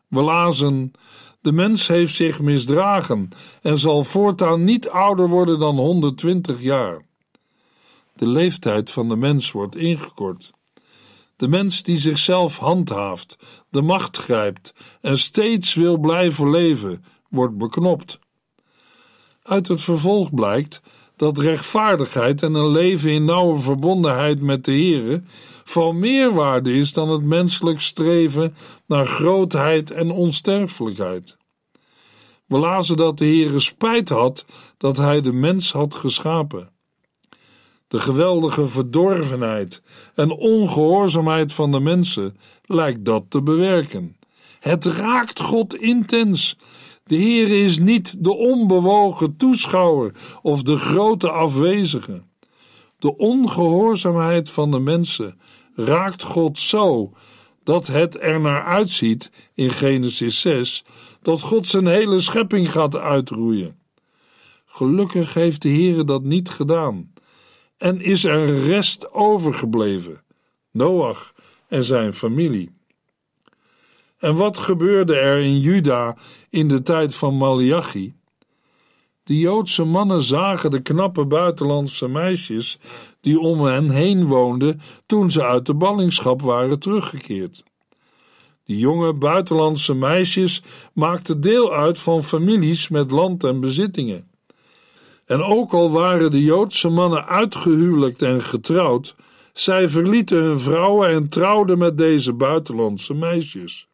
We 0.09 0.23
lazen: 0.23 0.93
De 1.41 1.53
mens 1.53 1.87
heeft 1.87 2.15
zich 2.15 2.41
misdragen 2.41 3.29
en 3.63 3.79
zal 3.79 4.05
voortaan 4.05 4.65
niet 4.65 4.89
ouder 4.89 5.29
worden 5.29 5.59
dan 5.59 5.77
120 5.77 6.63
jaar. 6.63 7.03
De 8.15 8.27
leeftijd 8.27 8.91
van 8.91 9.09
de 9.09 9.17
mens 9.17 9.53
wordt 9.53 9.77
ingekort. 9.77 10.53
De 11.37 11.49
mens 11.49 11.83
die 11.83 11.99
zichzelf 11.99 12.59
handhaaft, 12.59 13.39
de 13.71 13.83
macht 13.83 14.17
grijpt 14.17 14.75
en 15.01 15.19
steeds 15.19 15.75
wil 15.75 15.99
blijven 15.99 16.51
leven, 16.51 17.05
wordt 17.29 17.59
beknopt. 17.59 18.19
Uit 19.43 19.69
het 19.69 19.81
vervolg 19.81 20.35
blijkt 20.35 20.81
dat 21.17 21.39
rechtvaardigheid 21.39 22.43
en 22.43 22.55
een 22.55 22.71
leven 22.71 23.11
in 23.11 23.25
nauwe 23.25 23.59
verbondenheid 23.59 24.41
met 24.41 24.65
de 24.65 24.73
Heere 24.73 25.23
van 25.65 25.99
meer 25.99 26.33
waarde 26.33 26.73
is 26.73 26.93
dan 26.93 27.09
het 27.09 27.23
menselijk 27.23 27.81
streven 27.81 28.55
naar 28.87 29.07
grootheid 29.07 29.91
en 29.91 30.11
onsterfelijkheid. 30.11 31.37
We 32.47 32.59
lazen 32.59 32.97
dat 32.97 33.19
de 33.19 33.25
Heere 33.25 33.59
spijt 33.59 34.09
had 34.09 34.45
dat 34.77 34.97
hij 34.97 35.21
de 35.21 35.33
mens 35.33 35.73
had 35.73 35.95
geschapen. 35.95 36.71
De 37.89 38.01
geweldige 38.01 38.69
verdorvenheid 38.69 39.83
en 40.15 40.31
ongehoorzaamheid 40.31 41.53
van 41.53 41.73
de 41.73 41.81
mensen 41.81 42.37
lijkt 42.65 43.05
dat 43.05 43.25
te 43.29 43.43
bewerken. 43.43 44.17
Het 44.61 44.85
raakt 44.85 45.41
God 45.41 45.75
intens. 45.75 46.59
De 47.09 47.17
Heer 47.17 47.65
is 47.65 47.79
niet 47.79 48.25
de 48.25 48.35
onbewogen 48.35 49.37
toeschouwer 49.37 50.13
of 50.43 50.63
de 50.63 50.77
grote 50.77 51.31
afwezige. 51.31 52.23
De 52.99 53.17
ongehoorzaamheid 53.17 54.51
van 54.51 54.71
de 54.71 54.79
mensen 54.79 55.41
raakt 55.75 56.23
God 56.23 56.59
zo 56.59 57.13
dat 57.65 57.87
het 57.87 58.23
er 58.23 58.41
naar 58.41 58.65
uitziet 58.65 59.31
in 59.55 59.71
Genesis 59.71 60.41
6 60.41 60.85
dat 61.23 61.41
God 61.41 61.67
zijn 61.67 61.87
hele 61.87 62.19
schepping 62.19 62.73
gaat 62.73 62.97
uitroeien. 62.97 63.79
Gelukkig 64.65 65.35
heeft 65.35 65.63
de 65.63 65.69
Heer 65.69 66.07
dat 66.07 66.23
niet 66.23 66.49
gedaan 66.49 67.13
en 67.77 68.01
is 68.01 68.25
er 68.25 68.67
rest 68.67 69.13
overgebleven: 69.13 70.23
Noach 70.71 71.33
en 71.69 71.85
zijn 71.85 72.13
familie. 72.13 72.78
En 74.19 74.37
wat 74.37 74.59
gebeurde 74.59 75.17
er 75.17 75.39
in 75.39 75.61
Juda 75.61 76.17
in 76.51 76.69
de 76.69 76.83
tijd 76.83 77.15
van 77.15 77.37
Malachi? 77.37 78.15
De 79.23 79.39
Joodse 79.39 79.85
mannen 79.85 80.23
zagen 80.23 80.71
de 80.71 80.81
knappe 80.81 81.25
buitenlandse 81.25 82.09
meisjes 82.09 82.79
die 83.21 83.39
om 83.39 83.61
hen 83.61 83.91
heen 83.91 84.27
woonden 84.27 84.81
toen 85.07 85.31
ze 85.31 85.45
uit 85.45 85.67
de 85.67 85.75
ballingschap 85.75 86.43
waren 86.43 86.79
teruggekeerd. 86.79 87.63
Die 88.65 88.79
jonge 88.79 89.15
buitenlandse 89.15 89.95
meisjes 89.95 90.63
maakten 90.93 91.41
deel 91.41 91.75
uit 91.75 91.99
van 91.99 92.23
families 92.23 92.89
met 92.89 93.11
land 93.11 93.45
en 93.45 93.61
bezittingen. 93.61 94.31
En 95.25 95.43
ook 95.43 95.73
al 95.73 95.91
waren 95.91 96.31
de 96.31 96.43
Joodse 96.43 96.89
mannen 96.89 97.27
uitgehuwelijkt 97.27 98.23
en 98.23 98.43
getrouwd, 98.43 99.17
zij 99.53 99.89
verlieten 99.89 100.43
hun 100.43 100.61
vrouwen 100.61 101.09
en 101.09 101.29
trouwden 101.29 101.79
met 101.79 101.99
deze 101.99 102.33
buitenlandse 102.33 103.15
meisjes. 103.15 103.88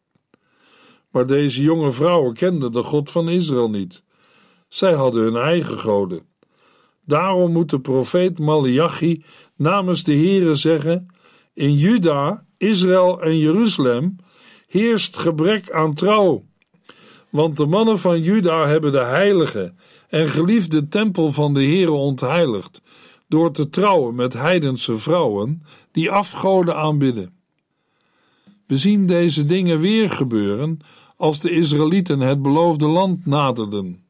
Maar 1.15 1.25
deze 1.25 1.61
jonge 1.61 1.91
vrouwen 1.91 2.33
kenden 2.33 2.71
de 2.71 2.83
God 2.83 3.11
van 3.11 3.29
Israël 3.29 3.69
niet. 3.69 4.03
Zij 4.67 4.93
hadden 4.93 5.23
hun 5.23 5.35
eigen 5.35 5.79
goden. 5.79 6.21
Daarom 7.05 7.51
moet 7.51 7.69
de 7.69 7.79
profeet 7.79 8.39
Malachi 8.39 9.23
namens 9.55 10.03
de 10.03 10.15
Here 10.15 10.55
zeggen: 10.55 11.07
In 11.53 11.73
Juda, 11.73 12.45
Israël 12.57 13.21
en 13.21 13.37
Jeruzalem 13.37 14.15
heerst 14.67 15.17
gebrek 15.17 15.71
aan 15.71 15.93
trouw. 15.93 16.45
Want 17.29 17.57
de 17.57 17.65
mannen 17.65 17.99
van 17.99 18.21
Juda 18.21 18.67
hebben 18.67 18.91
de 18.91 19.03
heilige 19.03 19.73
en 20.09 20.27
geliefde 20.27 20.87
tempel 20.87 21.31
van 21.31 21.53
de 21.53 21.63
Heere 21.63 21.91
ontheiligd, 21.91 22.81
door 23.27 23.51
te 23.51 23.69
trouwen 23.69 24.15
met 24.15 24.33
heidense 24.33 24.97
vrouwen 24.97 25.63
die 25.91 26.11
afgoden 26.11 26.75
aanbidden. 26.75 27.33
We 28.67 28.77
zien 28.77 29.05
deze 29.05 29.45
dingen 29.45 29.79
weer 29.79 30.09
gebeuren 30.09 30.79
als 31.17 31.39
de 31.39 31.51
Israëlieten 31.51 32.19
het 32.19 32.41
beloofde 32.41 32.87
land 32.87 33.25
naderden. 33.25 34.03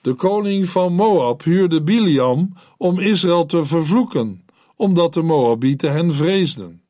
De 0.00 0.14
koning 0.14 0.68
van 0.68 0.92
Moab 0.92 1.44
huurde 1.44 1.82
Biliam 1.82 2.52
om 2.76 2.98
Israël 2.98 3.46
te 3.46 3.64
vervloeken, 3.64 4.44
omdat 4.76 5.14
de 5.14 5.22
Moabieten 5.22 5.92
hen 5.92 6.12
vreesden. 6.12 6.80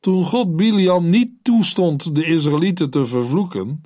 Toen 0.00 0.24
God 0.24 0.56
Biliam 0.56 1.10
niet 1.10 1.30
toestond 1.42 2.14
de 2.14 2.24
Israëlieten 2.24 2.90
te 2.90 3.06
vervloeken, 3.06 3.82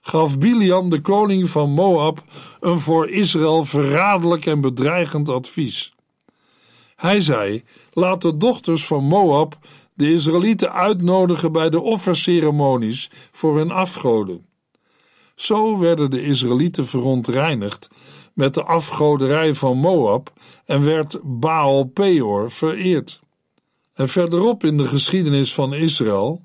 gaf 0.00 0.38
Biliam 0.38 0.90
de 0.90 1.00
koning 1.00 1.48
van 1.48 1.70
Moab 1.70 2.24
een 2.60 2.78
voor 2.78 3.08
Israël 3.08 3.64
verraderlijk 3.64 4.46
en 4.46 4.60
bedreigend 4.60 5.28
advies. 5.28 5.94
Hij 6.96 7.20
zei: 7.20 7.64
Laat 7.92 8.22
de 8.22 8.36
dochters 8.36 8.86
van 8.86 9.04
Moab 9.04 9.58
de 9.96 10.12
Israëlieten 10.12 10.72
uitnodigen 10.72 11.52
bij 11.52 11.70
de 11.70 11.80
offerceremonies 11.80 13.10
voor 13.32 13.56
hun 13.56 13.70
afgoden. 13.70 14.46
Zo 15.34 15.78
werden 15.78 16.10
de 16.10 16.22
Israëlieten 16.22 16.86
verontreinigd 16.86 17.88
met 18.34 18.54
de 18.54 18.64
afgoderij 18.64 19.54
van 19.54 19.78
Moab 19.78 20.32
en 20.64 20.84
werd 20.84 21.18
Baal 21.22 21.84
Peor 21.84 22.50
vereerd. 22.50 23.20
En 23.94 24.08
verderop 24.08 24.64
in 24.64 24.76
de 24.76 24.86
geschiedenis 24.86 25.54
van 25.54 25.74
Israël, 25.74 26.42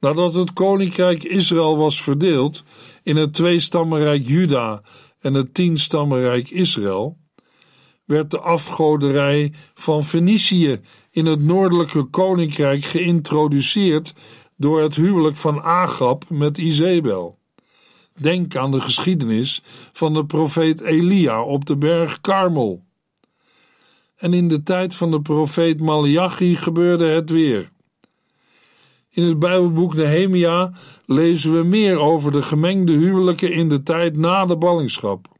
nadat 0.00 0.34
het 0.34 0.52
koninkrijk 0.52 1.22
Israël 1.22 1.76
was 1.76 2.02
verdeeld 2.02 2.64
in 3.02 3.16
het 3.16 3.34
tweestammenrijk 3.34 4.26
Juda 4.26 4.82
en 5.20 5.34
het 5.34 5.54
tienstammenrijk 5.54 6.50
Israël, 6.50 7.16
werd 8.04 8.30
de 8.30 8.38
afgoderij 8.38 9.52
van 9.74 10.04
Fenicië 10.04 10.80
in 11.10 11.26
het 11.26 11.42
noordelijke 11.42 12.02
koninkrijk 12.02 12.84
geïntroduceerd 12.84 14.14
door 14.56 14.80
het 14.80 14.94
huwelijk 14.94 15.36
van 15.36 15.62
Agab 15.62 16.24
met 16.28 16.58
Izebel. 16.58 17.38
Denk 18.20 18.56
aan 18.56 18.70
de 18.70 18.80
geschiedenis 18.80 19.62
van 19.92 20.14
de 20.14 20.26
profeet 20.26 20.80
Elia 20.80 21.42
op 21.42 21.64
de 21.64 21.76
berg 21.76 22.20
Karmel. 22.20 22.84
En 24.16 24.34
in 24.34 24.48
de 24.48 24.62
tijd 24.62 24.94
van 24.94 25.10
de 25.10 25.20
profeet 25.22 25.80
Malachi 25.80 26.56
gebeurde 26.56 27.06
het 27.06 27.30
weer. 27.30 27.72
In 29.10 29.22
het 29.24 29.38
Bijbelboek 29.38 29.94
Nehemia 29.94 30.72
lezen 31.06 31.56
we 31.56 31.62
meer 31.62 31.98
over 31.98 32.32
de 32.32 32.42
gemengde 32.42 32.92
huwelijken 32.92 33.52
in 33.52 33.68
de 33.68 33.82
tijd 33.82 34.16
na 34.16 34.46
de 34.46 34.56
ballingschap. 34.56 35.33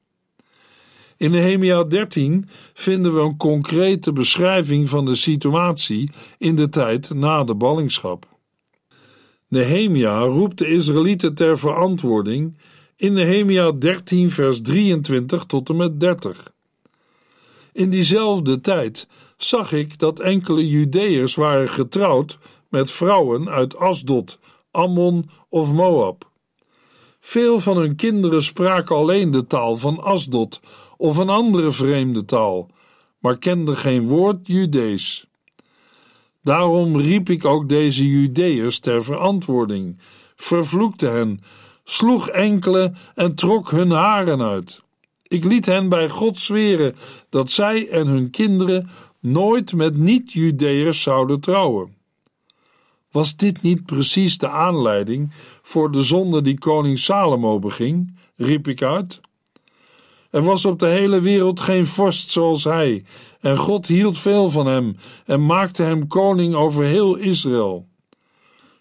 In 1.25 1.31
Nehemia 1.31 1.85
13 1.85 2.49
vinden 2.75 3.15
we 3.15 3.21
een 3.21 3.37
concrete 3.37 4.13
beschrijving 4.13 4.89
van 4.89 5.05
de 5.05 5.15
situatie 5.15 6.11
in 6.39 6.55
de 6.55 6.69
tijd 6.69 7.15
na 7.15 7.45
de 7.45 7.55
ballingschap. 7.55 8.27
Nehemia 9.49 10.21
roept 10.21 10.59
de 10.59 10.67
Israëlieten 10.67 11.35
ter 11.35 11.59
verantwoording 11.59 12.59
in 12.97 13.13
Nehemia 13.13 13.73
13 13.73 14.31
vers 14.31 14.61
23 14.61 15.45
tot 15.45 15.69
en 15.69 15.77
met 15.77 16.01
30. 16.01 16.53
In 17.73 17.91
diezelfde 17.91 18.61
tijd 18.61 19.09
zag 19.37 19.73
ik 19.73 19.99
dat 19.99 20.21
enkele 20.21 20.69
Judeërs 20.69 21.35
waren 21.35 21.69
getrouwd 21.69 22.39
met 22.69 22.91
vrouwen 22.91 23.49
uit 23.49 23.77
Asdod, 23.77 24.39
Ammon 24.71 25.31
of 25.49 25.73
Moab. 25.73 26.31
Veel 27.21 27.61
van 27.61 27.77
hun 27.77 27.97
kinderen 27.97 28.43
spraken 28.43 28.97
alleen 28.97 29.31
de 29.31 29.47
taal 29.47 29.77
van 29.77 30.03
Asdod 30.03 30.61
of 30.97 31.17
een 31.17 31.29
andere 31.29 31.73
vreemde 31.73 32.25
taal, 32.25 32.71
maar 33.19 33.39
kenden 33.39 33.77
geen 33.77 34.09
woord 34.09 34.47
Judees. 34.47 35.27
Daarom 36.43 36.97
riep 36.97 37.31
ik 37.31 37.45
ook 37.45 37.69
deze 37.69 38.09
Judeërs 38.09 38.79
ter 38.79 39.05
verantwoording, 39.05 39.99
vervloekte 40.37 41.07
hen, 41.07 41.41
sloeg 41.85 42.29
enkele 42.29 42.93
en 43.15 43.35
trok 43.35 43.71
hun 43.71 43.91
haren 43.91 44.43
uit. 44.43 44.83
Ik 45.23 45.45
liet 45.45 45.67
hen 45.67 45.89
bij 45.89 46.09
God 46.09 46.39
zweren 46.39 46.97
dat 47.29 47.51
zij 47.51 47.89
en 47.89 48.07
hun 48.07 48.31
kinderen 48.31 48.89
nooit 49.21 49.73
met 49.73 49.97
niet-Judeërs 49.97 51.03
zouden 51.03 51.41
trouwen. 51.41 51.95
Was 53.11 53.37
dit 53.37 53.63
niet 53.63 53.87
precies 53.87 54.39
de 54.39 54.49
aanleiding 54.49 55.33
voor 55.63 55.91
de 55.91 56.03
zonde 56.03 56.43
die 56.43 56.59
koning 56.59 56.99
Salomo 56.99 57.59
beging? 57.59 58.17
riep 58.37 58.69
ik 58.69 58.83
uit. 58.83 59.21
Er 60.35 60.43
was 60.43 60.65
op 60.65 60.79
de 60.79 60.87
hele 60.87 61.21
wereld 61.21 61.61
geen 61.61 61.87
vorst 61.87 62.31
zoals 62.31 62.65
hij, 62.65 63.05
en 63.41 63.57
God 63.57 63.87
hield 63.87 64.19
veel 64.19 64.51
van 64.51 64.67
hem 64.67 64.97
en 65.27 65.47
maakte 65.47 65.83
hem 65.83 66.07
koning 66.07 66.55
over 66.55 66.85
heel 66.85 67.17
Israël. 67.17 67.87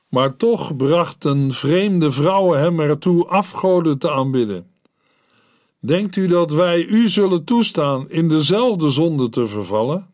Maar 0.09 0.35
toch 0.35 0.75
brachten 0.75 1.51
vreemde 1.51 2.11
vrouwen 2.11 2.59
hem 2.59 2.79
ertoe 2.79 3.27
afgoden 3.27 3.97
te 3.97 4.11
aanbidden. 4.11 4.67
Denkt 5.79 6.15
u 6.15 6.27
dat 6.27 6.51
wij 6.51 6.83
u 6.83 7.07
zullen 7.07 7.43
toestaan 7.43 8.09
in 8.09 8.27
dezelfde 8.27 8.89
zonde 8.89 9.29
te 9.29 9.47
vervallen? 9.47 10.07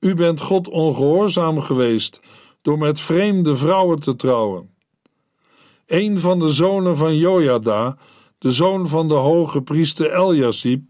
U 0.00 0.14
bent 0.14 0.40
God 0.40 0.68
ongehoorzaam 0.68 1.60
geweest 1.60 2.20
door 2.62 2.78
met 2.78 3.00
vreemde 3.00 3.56
vrouwen 3.56 4.00
te 4.00 4.16
trouwen. 4.16 4.70
Een 5.86 6.18
van 6.18 6.38
de 6.38 6.48
zonen 6.48 6.96
van 6.96 7.16
Jojada, 7.16 7.96
de 8.46 8.52
zoon 8.52 8.88
van 8.88 9.08
de 9.08 9.14
hoge 9.14 9.62
priester 9.62 10.12
Eljasib, 10.12 10.82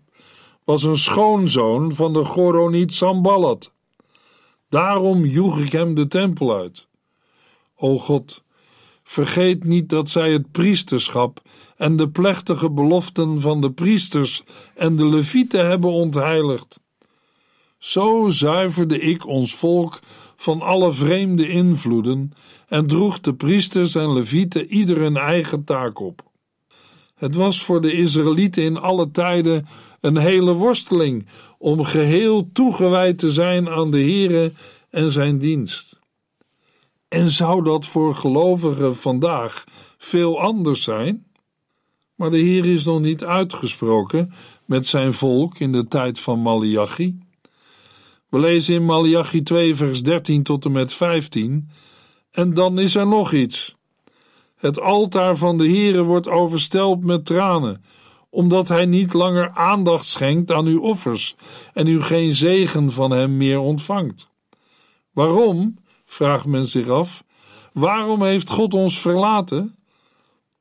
was 0.65 0.83
een 0.83 0.97
schoonzoon 0.97 1.93
van 1.93 2.13
de 2.13 2.25
Goroniet 2.25 2.95
Sambalat. 2.95 3.73
Daarom 4.69 5.25
joeg 5.25 5.59
ik 5.59 5.73
hem 5.73 5.95
de 5.95 6.09
tempel 6.09 6.55
uit. 6.55 6.89
O 7.77 7.99
God, 7.99 8.43
vergeet 9.03 9.65
niet 9.65 9.89
dat 9.89 10.11
zij 10.11 10.33
het 10.33 10.53
priesterschap 10.53 11.41
en 11.77 11.97
de 11.97 12.09
plechtige 12.09 12.71
beloften 12.71 13.41
van 13.41 13.61
de 13.61 13.73
priesters 13.73 14.43
en 14.75 14.97
de 14.97 15.07
levieten 15.07 15.67
hebben 15.67 15.91
ontheiligd. 15.91 16.81
Zo 17.79 18.29
zuiverde 18.31 19.01
ik 19.01 19.27
ons 19.27 19.55
volk 19.55 19.99
van 20.37 20.61
alle 20.61 20.93
vreemde 20.93 21.49
invloeden 21.49 22.33
en 22.69 22.87
droeg 22.87 23.21
de 23.21 23.35
priesters 23.35 23.95
en 23.95 24.13
levieten 24.13 24.67
ieder 24.67 24.97
hun 24.97 25.17
eigen 25.17 25.65
taak 25.65 25.99
op. 26.01 26.35
Het 27.17 27.35
was 27.35 27.63
voor 27.63 27.81
de 27.81 27.93
Israëlieten 27.93 28.63
in 28.63 28.77
alle 28.77 29.11
tijden 29.11 29.67
een 30.01 30.17
hele 30.17 30.53
worsteling 30.53 31.27
om 31.59 31.85
geheel 31.85 32.49
toegewijd 32.53 33.19
te 33.19 33.31
zijn 33.31 33.69
aan 33.69 33.91
de 33.91 34.01
Here 34.01 34.53
en 34.91 35.11
zijn 35.11 35.39
dienst. 35.39 35.99
En 37.09 37.29
zou 37.29 37.65
dat 37.65 37.87
voor 37.87 38.15
gelovigen 38.15 38.97
vandaag 38.97 39.65
veel 39.99 40.41
anders 40.41 40.83
zijn? 40.83 41.27
Maar 42.15 42.31
de 42.31 42.39
Heer 42.39 42.65
is 42.65 42.85
nog 42.85 43.01
niet 43.01 43.25
uitgesproken 43.25 44.33
met 44.65 44.87
zijn 44.87 45.13
volk 45.13 45.59
in 45.59 45.73
de 45.73 45.89
tijd 45.89 46.21
van 46.21 46.41
Malachi. 46.41 47.19
We 48.29 48.39
lezen 48.39 48.75
in 48.75 48.85
Malachi 48.85 49.43
2, 49.43 49.75
vers 49.75 50.03
13 50.03 50.43
tot 50.43 50.65
en 50.65 50.73
met 50.73 50.93
15. 50.93 51.71
En 52.31 52.55
dan 52.55 52.79
is 52.79 52.95
er 52.95 53.07
nog 53.07 53.33
iets. 53.33 53.76
Het 54.57 54.81
altaar 54.81 55.37
van 55.37 55.59
de 55.59 55.69
Heere 55.69 56.03
wordt 56.03 56.29
overstelpt 56.29 57.05
met 57.05 57.25
tranen, 57.27 57.85
omdat 58.31 58.69
hij 58.69 58.87
niet 58.87 59.13
langer 59.13 59.51
aandacht 59.51 60.07
schenkt 60.07 60.53
aan 60.53 60.67
uw 60.67 60.81
offers 60.81 61.37
en 61.73 61.87
u 61.87 62.03
geen 62.03 62.35
zegen 62.35 62.93
van 62.93 63.11
hem 63.11 63.37
meer 63.37 63.59
ontvangt. 63.59 64.29
Waarom? 65.13 65.77
vraagt 66.07 66.47
men 66.47 66.65
zich 66.65 66.89
af. 66.89 67.25
Waarom 67.73 68.23
heeft 68.23 68.51
God 68.51 68.75
ons 68.75 69.01
verlaten? 69.01 69.77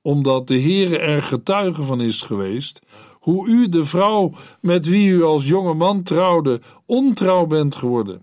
Omdat 0.02 0.48
de 0.48 0.62
Heere 0.62 0.98
er 0.98 1.22
getuige 1.22 1.84
van 1.84 2.02
is 2.02 2.22
geweest 2.22 2.82
hoe 3.26 3.48
u 3.48 3.70
de 3.70 3.84
vrouw 3.84 4.32
met 4.62 4.86
wie 4.86 5.10
u 5.10 5.24
als 5.24 5.48
jonge 5.48 5.74
man 5.74 6.04
trouwde 6.04 6.62
ontrouw 6.86 7.46
bent 7.46 7.76
geworden. 7.76 8.22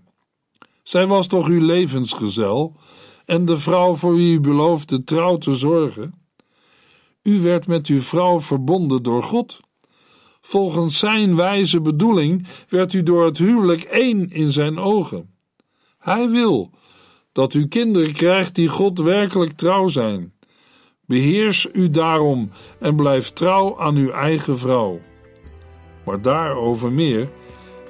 Zij 0.83 1.07
was 1.07 1.27
toch 1.27 1.47
uw 1.47 1.65
levensgezel 1.65 2.75
en 3.25 3.45
de 3.45 3.57
vrouw 3.57 3.95
voor 3.95 4.15
wie 4.15 4.33
u 4.33 4.39
beloofde 4.39 5.03
trouw 5.03 5.37
te 5.37 5.55
zorgen? 5.55 6.13
U 7.23 7.41
werd 7.41 7.67
met 7.67 7.87
uw 7.87 8.01
vrouw 8.01 8.41
verbonden 8.41 9.03
door 9.03 9.23
God. 9.23 9.59
Volgens 10.41 10.99
zijn 10.99 11.35
wijze 11.35 11.81
bedoeling 11.81 12.47
werd 12.69 12.93
u 12.93 13.03
door 13.03 13.25
het 13.25 13.37
huwelijk 13.37 13.81
één 13.81 14.31
in 14.31 14.51
zijn 14.51 14.77
ogen. 14.77 15.29
Hij 15.99 16.29
wil 16.29 16.71
dat 17.31 17.53
u 17.53 17.67
kinderen 17.67 18.13
krijgt 18.13 18.55
die 18.55 18.67
God 18.67 18.99
werkelijk 18.99 19.51
trouw 19.51 19.87
zijn. 19.87 20.33
Beheers 21.05 21.67
u 21.73 21.89
daarom 21.89 22.49
en 22.79 22.95
blijf 22.95 23.29
trouw 23.29 23.79
aan 23.79 23.95
uw 23.95 24.09
eigen 24.09 24.57
vrouw. 24.57 24.99
Maar 26.05 26.21
daarover 26.21 26.91
meer 26.91 27.29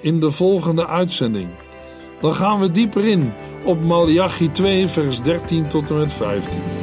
in 0.02 0.20
de 0.20 0.32
volgende 0.32 0.88
uitzending. 0.88 1.50
Dan 2.22 2.34
gaan 2.34 2.60
we 2.60 2.72
dieper 2.72 3.06
in 3.06 3.34
op 3.64 3.84
Malachi 3.84 4.52
2, 4.52 4.88
vers 4.88 5.22
13 5.22 5.68
tot 5.68 5.90
en 5.90 5.98
met 5.98 6.14
15. 6.14 6.83